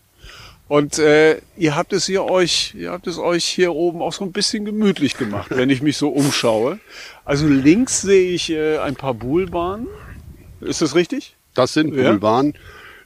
[0.67, 4.23] Und äh, ihr habt es hier euch, ihr habt es euch hier oben auch so
[4.23, 6.79] ein bisschen gemütlich gemacht, wenn ich mich so umschaue.
[7.25, 9.87] Also links sehe ich äh, ein paar Buhlbahnen.
[10.61, 11.35] Ist das richtig?
[11.55, 12.11] Das sind ja.
[12.11, 12.53] Buhlbahnen.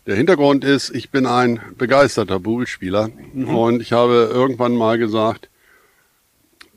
[0.07, 3.55] Der Hintergrund ist, ich bin ein begeisterter Buhlspieler mhm.
[3.55, 5.50] und ich habe irgendwann mal gesagt,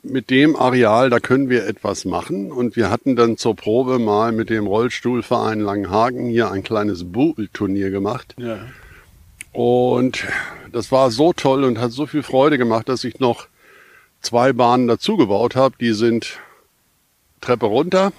[0.09, 2.51] mit dem Areal, da können wir etwas machen.
[2.51, 7.89] Und wir hatten dann zur Probe mal mit dem Rollstuhlverein Langenhagen hier ein kleines Buhlturnier
[7.89, 8.35] gemacht.
[8.37, 8.59] Ja.
[9.51, 10.25] Und
[10.71, 13.47] das war so toll und hat so viel Freude gemacht, dass ich noch
[14.21, 15.75] zwei Bahnen dazu gebaut habe.
[15.79, 16.39] Die sind
[17.41, 18.11] Treppe runter.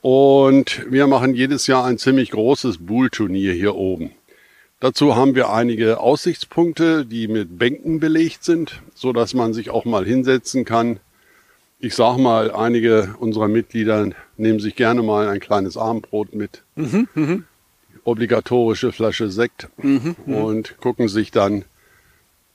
[0.00, 4.10] Und wir machen jedes Jahr ein ziemlich großes Buhl-Turnier hier oben.
[4.82, 9.84] Dazu haben wir einige Aussichtspunkte, die mit Bänken belegt sind, so dass man sich auch
[9.84, 10.98] mal hinsetzen kann.
[11.78, 16.64] Ich sag mal, einige unserer Mitglieder nehmen sich gerne mal ein kleines Abendbrot mit.
[16.74, 17.42] Mhm, mh
[18.04, 21.64] obligatorische Flasche Sekt mhm, mhm, und gucken sich dann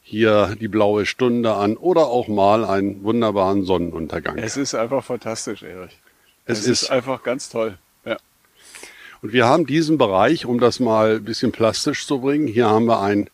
[0.01, 4.37] hier die blaue Stunde an oder auch mal einen wunderbaren Sonnenuntergang.
[4.37, 5.97] Es ist einfach fantastisch, Erich.
[6.45, 7.77] Es, es ist, ist, einfach ganz toll.
[9.21, 12.85] Und wir haben diesen Bereich, um das mal ein bisschen plastisch zu bringen, hier haben
[12.85, 13.29] wir ein,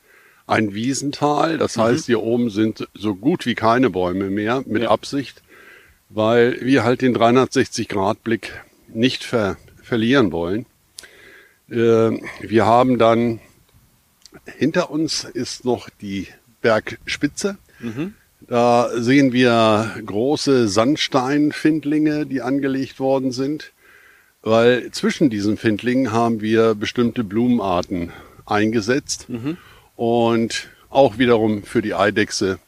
[0.47, 1.57] ein Wiesental.
[1.57, 1.81] Das mhm.
[1.81, 4.89] heißt, hier oben sind so gut wie keine Bäume mehr mit ja.
[4.89, 5.41] Absicht,
[6.09, 10.65] weil wir halt den 360-Grad-Blick nicht ver verlieren wollen.
[11.69, 12.11] Äh,
[12.41, 13.41] wir haben dann
[14.45, 16.27] hinter uns ist noch die
[16.61, 17.57] Bergspitze.
[17.79, 18.13] Mhm.
[18.47, 23.71] Da sehen wir große Sandsteinfindlinge, die angelegt worden sind,
[24.43, 28.11] weil zwischen diesen Findlingen haben wir bestimmte Blumenarten
[28.45, 29.57] eingesetzt mhm.
[29.95, 32.59] und auch wiederum für die Eidechse.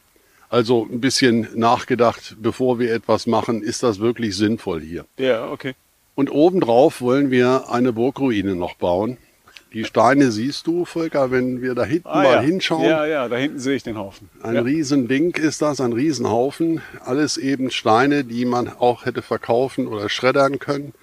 [0.48, 5.04] Also ein bisschen nachgedacht, bevor wir etwas machen, ist das wirklich sinnvoll hier.
[5.18, 5.74] Ja, okay.
[6.14, 9.18] Und obendrauf wollen wir eine Burgruine noch bauen.
[9.72, 12.40] Die Steine siehst du, Volker, wenn wir da hinten ah, mal ja.
[12.40, 12.88] hinschauen.
[12.88, 14.30] Ja, ja, da hinten sehe ich den Haufen.
[14.42, 14.62] Ein ja.
[14.62, 16.80] Riesending ist das, ein Riesenhaufen.
[17.04, 20.94] Alles eben Steine, die man auch hätte verkaufen oder schreddern können.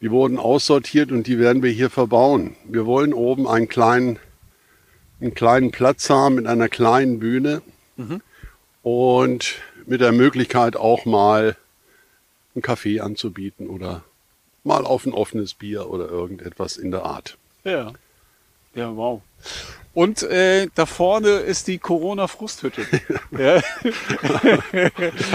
[0.00, 2.56] Die wurden aussortiert und die werden wir hier verbauen.
[2.64, 4.18] Wir wollen oben einen kleinen,
[5.20, 7.60] einen kleinen Platz haben mit einer kleinen Bühne
[7.96, 8.22] mhm.
[8.82, 11.56] und mit der Möglichkeit auch mal
[12.54, 14.04] einen Kaffee anzubieten oder
[14.64, 17.36] mal auf ein offenes Bier oder irgendetwas in der Art.
[17.64, 17.92] Ja.
[18.74, 19.20] Ja, wow.
[19.92, 22.82] Und äh, da vorne ist die Corona-Frusthütte.
[23.32, 23.60] ja.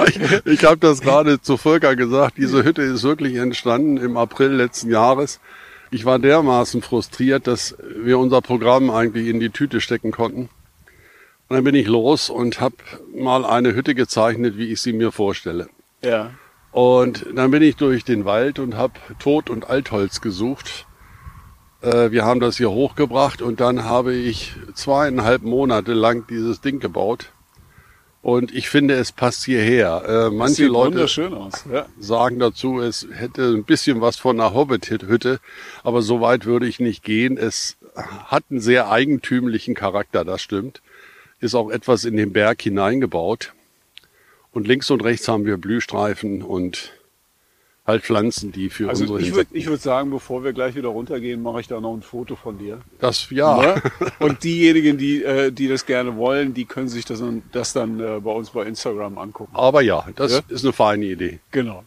[0.07, 2.37] ich ich habe das gerade zu Volker gesagt.
[2.37, 5.41] Diese Hütte ist wirklich entstanden im April letzten Jahres.
[5.91, 10.49] Ich war dermaßen frustriert, dass wir unser Programm eigentlich in die Tüte stecken konnten.
[11.47, 12.77] Und dann bin ich los und habe
[13.13, 15.67] mal eine Hütte gezeichnet, wie ich sie mir vorstelle.
[16.01, 16.31] Ja.
[16.71, 20.85] Und dann bin ich durch den Wald und habe Tod- und Altholz gesucht.
[21.85, 26.79] Äh, wir haben das hier hochgebracht und dann habe ich zweieinhalb Monate lang dieses Ding
[26.79, 27.31] gebaut.
[28.23, 30.29] Und ich finde, es passt hierher.
[30.31, 31.05] Äh, manche Leute
[31.71, 31.85] ja.
[31.99, 35.39] sagen dazu, es hätte ein bisschen was von einer Hobbit-Hütte,
[35.83, 37.37] aber so weit würde ich nicht gehen.
[37.37, 40.81] Es hat einen sehr eigentümlichen Charakter, das stimmt.
[41.39, 43.53] Ist auch etwas in den Berg hineingebaut.
[44.51, 46.93] Und links und rechts haben wir Blühstreifen und
[47.85, 50.89] halt Pflanzen, die für also unsere ich würde ich würd sagen, bevor wir gleich wieder
[50.89, 52.81] runtergehen, mache ich da noch ein Foto von dir.
[52.99, 53.61] Das ja.
[53.61, 53.81] Ne?
[54.19, 57.21] Und diejenigen, die äh, die das gerne wollen, die können sich das,
[57.51, 59.55] das dann äh, bei uns bei Instagram angucken.
[59.55, 60.39] Aber ja, das ja?
[60.47, 61.39] ist eine feine Idee.
[61.51, 61.83] Genau.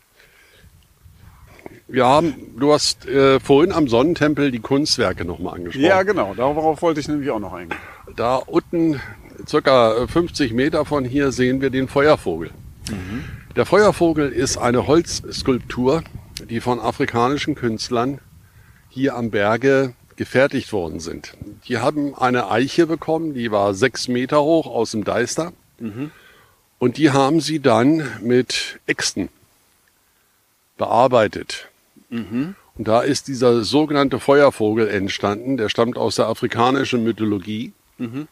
[1.91, 5.87] Wir haben, du hast äh, vorhin am Sonnentempel die Kunstwerke nochmal angesprochen.
[5.87, 6.35] Ja, genau.
[6.35, 7.79] Darauf wollte ich nämlich auch noch eingehen.
[8.15, 9.01] Da unten
[9.47, 12.51] circa 50 Meter von hier sehen wir den Feuervogel.
[13.59, 16.05] Der Feuervogel ist eine Holzskulptur,
[16.49, 18.21] die von afrikanischen Künstlern
[18.89, 21.37] hier am Berge gefertigt worden sind.
[21.67, 25.53] Die haben eine Eiche bekommen, die war sechs Meter hoch aus dem Deister.
[25.81, 26.13] Mhm.
[26.79, 29.29] Und die haben sie dann mit Äxten
[30.77, 31.67] bearbeitet.
[32.11, 32.55] Mhm.
[32.77, 37.73] Und da ist dieser sogenannte Feuervogel entstanden, der stammt aus der afrikanischen Mythologie.
[37.97, 38.29] Mhm.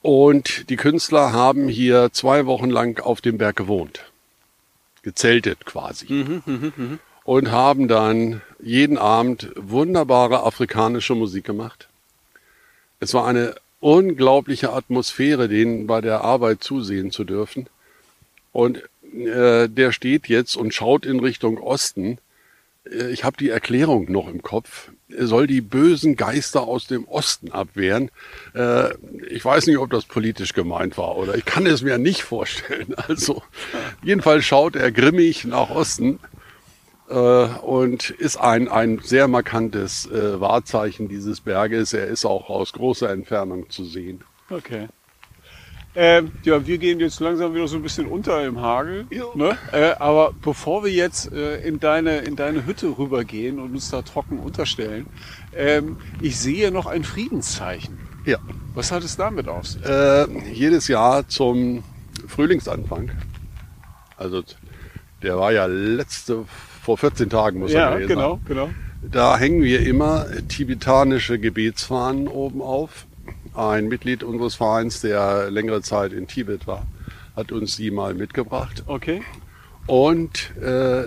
[0.00, 4.09] Und die Künstler haben hier zwei Wochen lang auf dem Berg gewohnt.
[5.02, 6.12] Gezeltet quasi.
[6.12, 6.98] Mhm, mh, mh.
[7.24, 11.88] Und haben dann jeden Abend wunderbare afrikanische Musik gemacht.
[12.98, 17.68] Es war eine unglaubliche Atmosphäre, denen bei der Arbeit zusehen zu dürfen.
[18.52, 18.82] Und
[19.14, 22.18] äh, der steht jetzt und schaut in Richtung Osten.
[22.84, 24.90] Äh, ich habe die Erklärung noch im Kopf.
[25.18, 28.10] Soll die bösen Geister aus dem Osten abwehren.
[28.54, 28.94] Äh,
[29.28, 32.94] ich weiß nicht, ob das politisch gemeint war oder ich kann es mir nicht vorstellen.
[33.08, 33.42] Also
[34.02, 36.20] jedenfalls schaut er grimmig nach Osten
[37.08, 41.92] äh, und ist ein, ein sehr markantes äh, Wahrzeichen dieses Berges.
[41.92, 44.22] Er ist auch aus großer Entfernung zu sehen.
[44.48, 44.88] Okay.
[45.96, 49.06] Ähm, ja, wir gehen jetzt langsam wieder so ein bisschen unter im Hagel.
[49.34, 49.58] Ne?
[49.72, 54.02] Äh, aber bevor wir jetzt äh, in, deine, in deine Hütte rübergehen und uns da
[54.02, 55.06] trocken unterstellen,
[55.54, 57.98] ähm, ich sehe noch ein Friedenszeichen.
[58.24, 58.38] Ja.
[58.74, 59.84] Was hat es damit auf sich?
[59.84, 61.82] Äh, jedes Jahr zum
[62.28, 63.10] Frühlingsanfang.
[64.16, 64.44] Also
[65.22, 66.44] der war ja letzte
[66.82, 68.44] vor 14 Tagen muss ja, er genau, sein.
[68.46, 68.70] genau.
[69.02, 73.06] Da hängen wir immer tibetanische Gebetsfahnen oben auf.
[73.54, 76.86] Ein Mitglied unseres Vereins, der längere Zeit in Tibet war,
[77.36, 78.84] hat uns die mal mitgebracht.
[78.86, 79.22] Okay.
[79.86, 81.04] Und äh,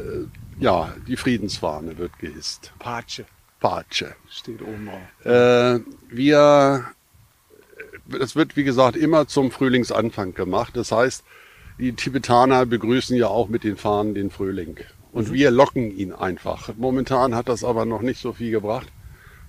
[0.59, 2.73] ja, die Friedensfahne wird gehisst.
[2.79, 3.23] Pace.
[3.59, 4.05] Pace.
[4.29, 5.25] Steht oben drauf.
[5.25, 5.79] Äh,
[6.09, 6.85] wir,
[8.07, 10.75] das wird wie gesagt immer zum Frühlingsanfang gemacht.
[10.75, 11.23] Das heißt,
[11.79, 14.77] die Tibetaner begrüßen ja auch mit den Fahnen den Frühling.
[15.11, 15.33] Und mhm.
[15.33, 16.69] wir locken ihn einfach.
[16.77, 18.87] Momentan hat das aber noch nicht so viel gebracht.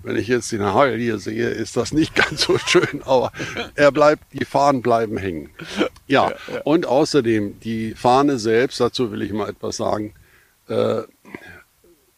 [0.05, 3.31] Wenn ich jetzt den Hagel hier sehe, ist das nicht ganz so schön, aber
[3.73, 5.49] er bleibt, die Fahnen bleiben hängen.
[6.07, 6.61] Ja, ja, ja.
[6.63, 10.13] und außerdem die Fahne selbst, dazu will ich mal etwas sagen.
[10.67, 11.01] Äh,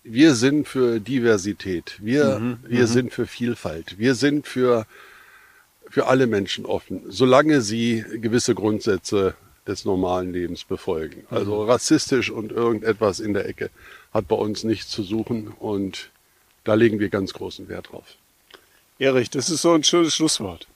[0.04, 1.98] wir sind für Diversität.
[2.02, 2.88] Wir, mhm, wir mhm.
[2.88, 3.98] sind für Vielfalt.
[3.98, 4.86] Wir sind für,
[5.90, 9.36] für alle Menschen offen, solange sie gewisse Grundsätze
[9.66, 11.24] des normalen Lebens befolgen.
[11.30, 11.70] Also mhm.
[11.70, 13.70] rassistisch und irgendetwas in der Ecke
[14.14, 16.10] hat bei uns nichts zu suchen und
[16.68, 18.16] da legen wir ganz großen Wert drauf.
[19.00, 20.68] Erich, das ist so ein schönes Schlusswort.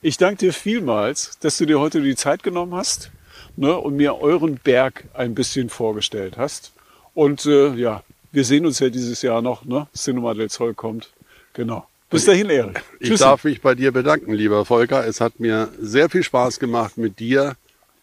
[0.00, 3.10] Ich danke dir vielmals, dass du dir heute die Zeit genommen hast
[3.56, 6.72] ne, und mir euren Berg ein bisschen vorgestellt hast.
[7.14, 9.88] Und äh, ja, wir sehen uns ja dieses Jahr noch, ne?
[9.94, 11.10] Cinema del Zoll kommt.
[11.52, 11.88] Genau.
[12.10, 12.82] Bis dahin, Erik.
[13.00, 15.06] Ich darf mich bei dir bedanken, lieber Volker.
[15.06, 17.56] Es hat mir sehr viel Spaß gemacht, mit dir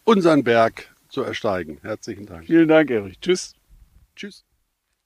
[0.03, 1.79] unseren Berg zu ersteigen.
[1.81, 2.45] Herzlichen Dank.
[2.45, 3.19] Vielen Dank, Erich.
[3.19, 3.55] Tschüss.
[4.15, 4.43] Tschüss.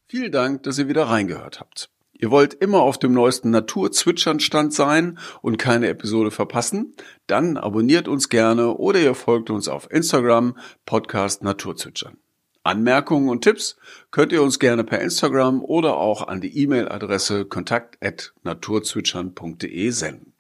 [0.08, 1.90] Vielen Dank, dass ihr wieder reingehört habt.
[2.22, 6.94] Ihr wollt immer auf dem neuesten Naturzwitschernstand sein und keine Episode verpassen?
[7.28, 12.18] Dann abonniert uns gerne oder ihr folgt uns auf Instagram Podcast Naturzwitschern.
[12.64, 13.78] Anmerkungen und Tipps
[14.12, 20.34] könnt ihr uns gerne per Instagram oder auch an die E-Mail-Adresse kontakt@naturzwitschern.de senden.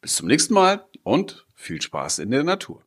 [0.00, 2.82] Bis zum nächsten Mal und viel Spaß in der Natur.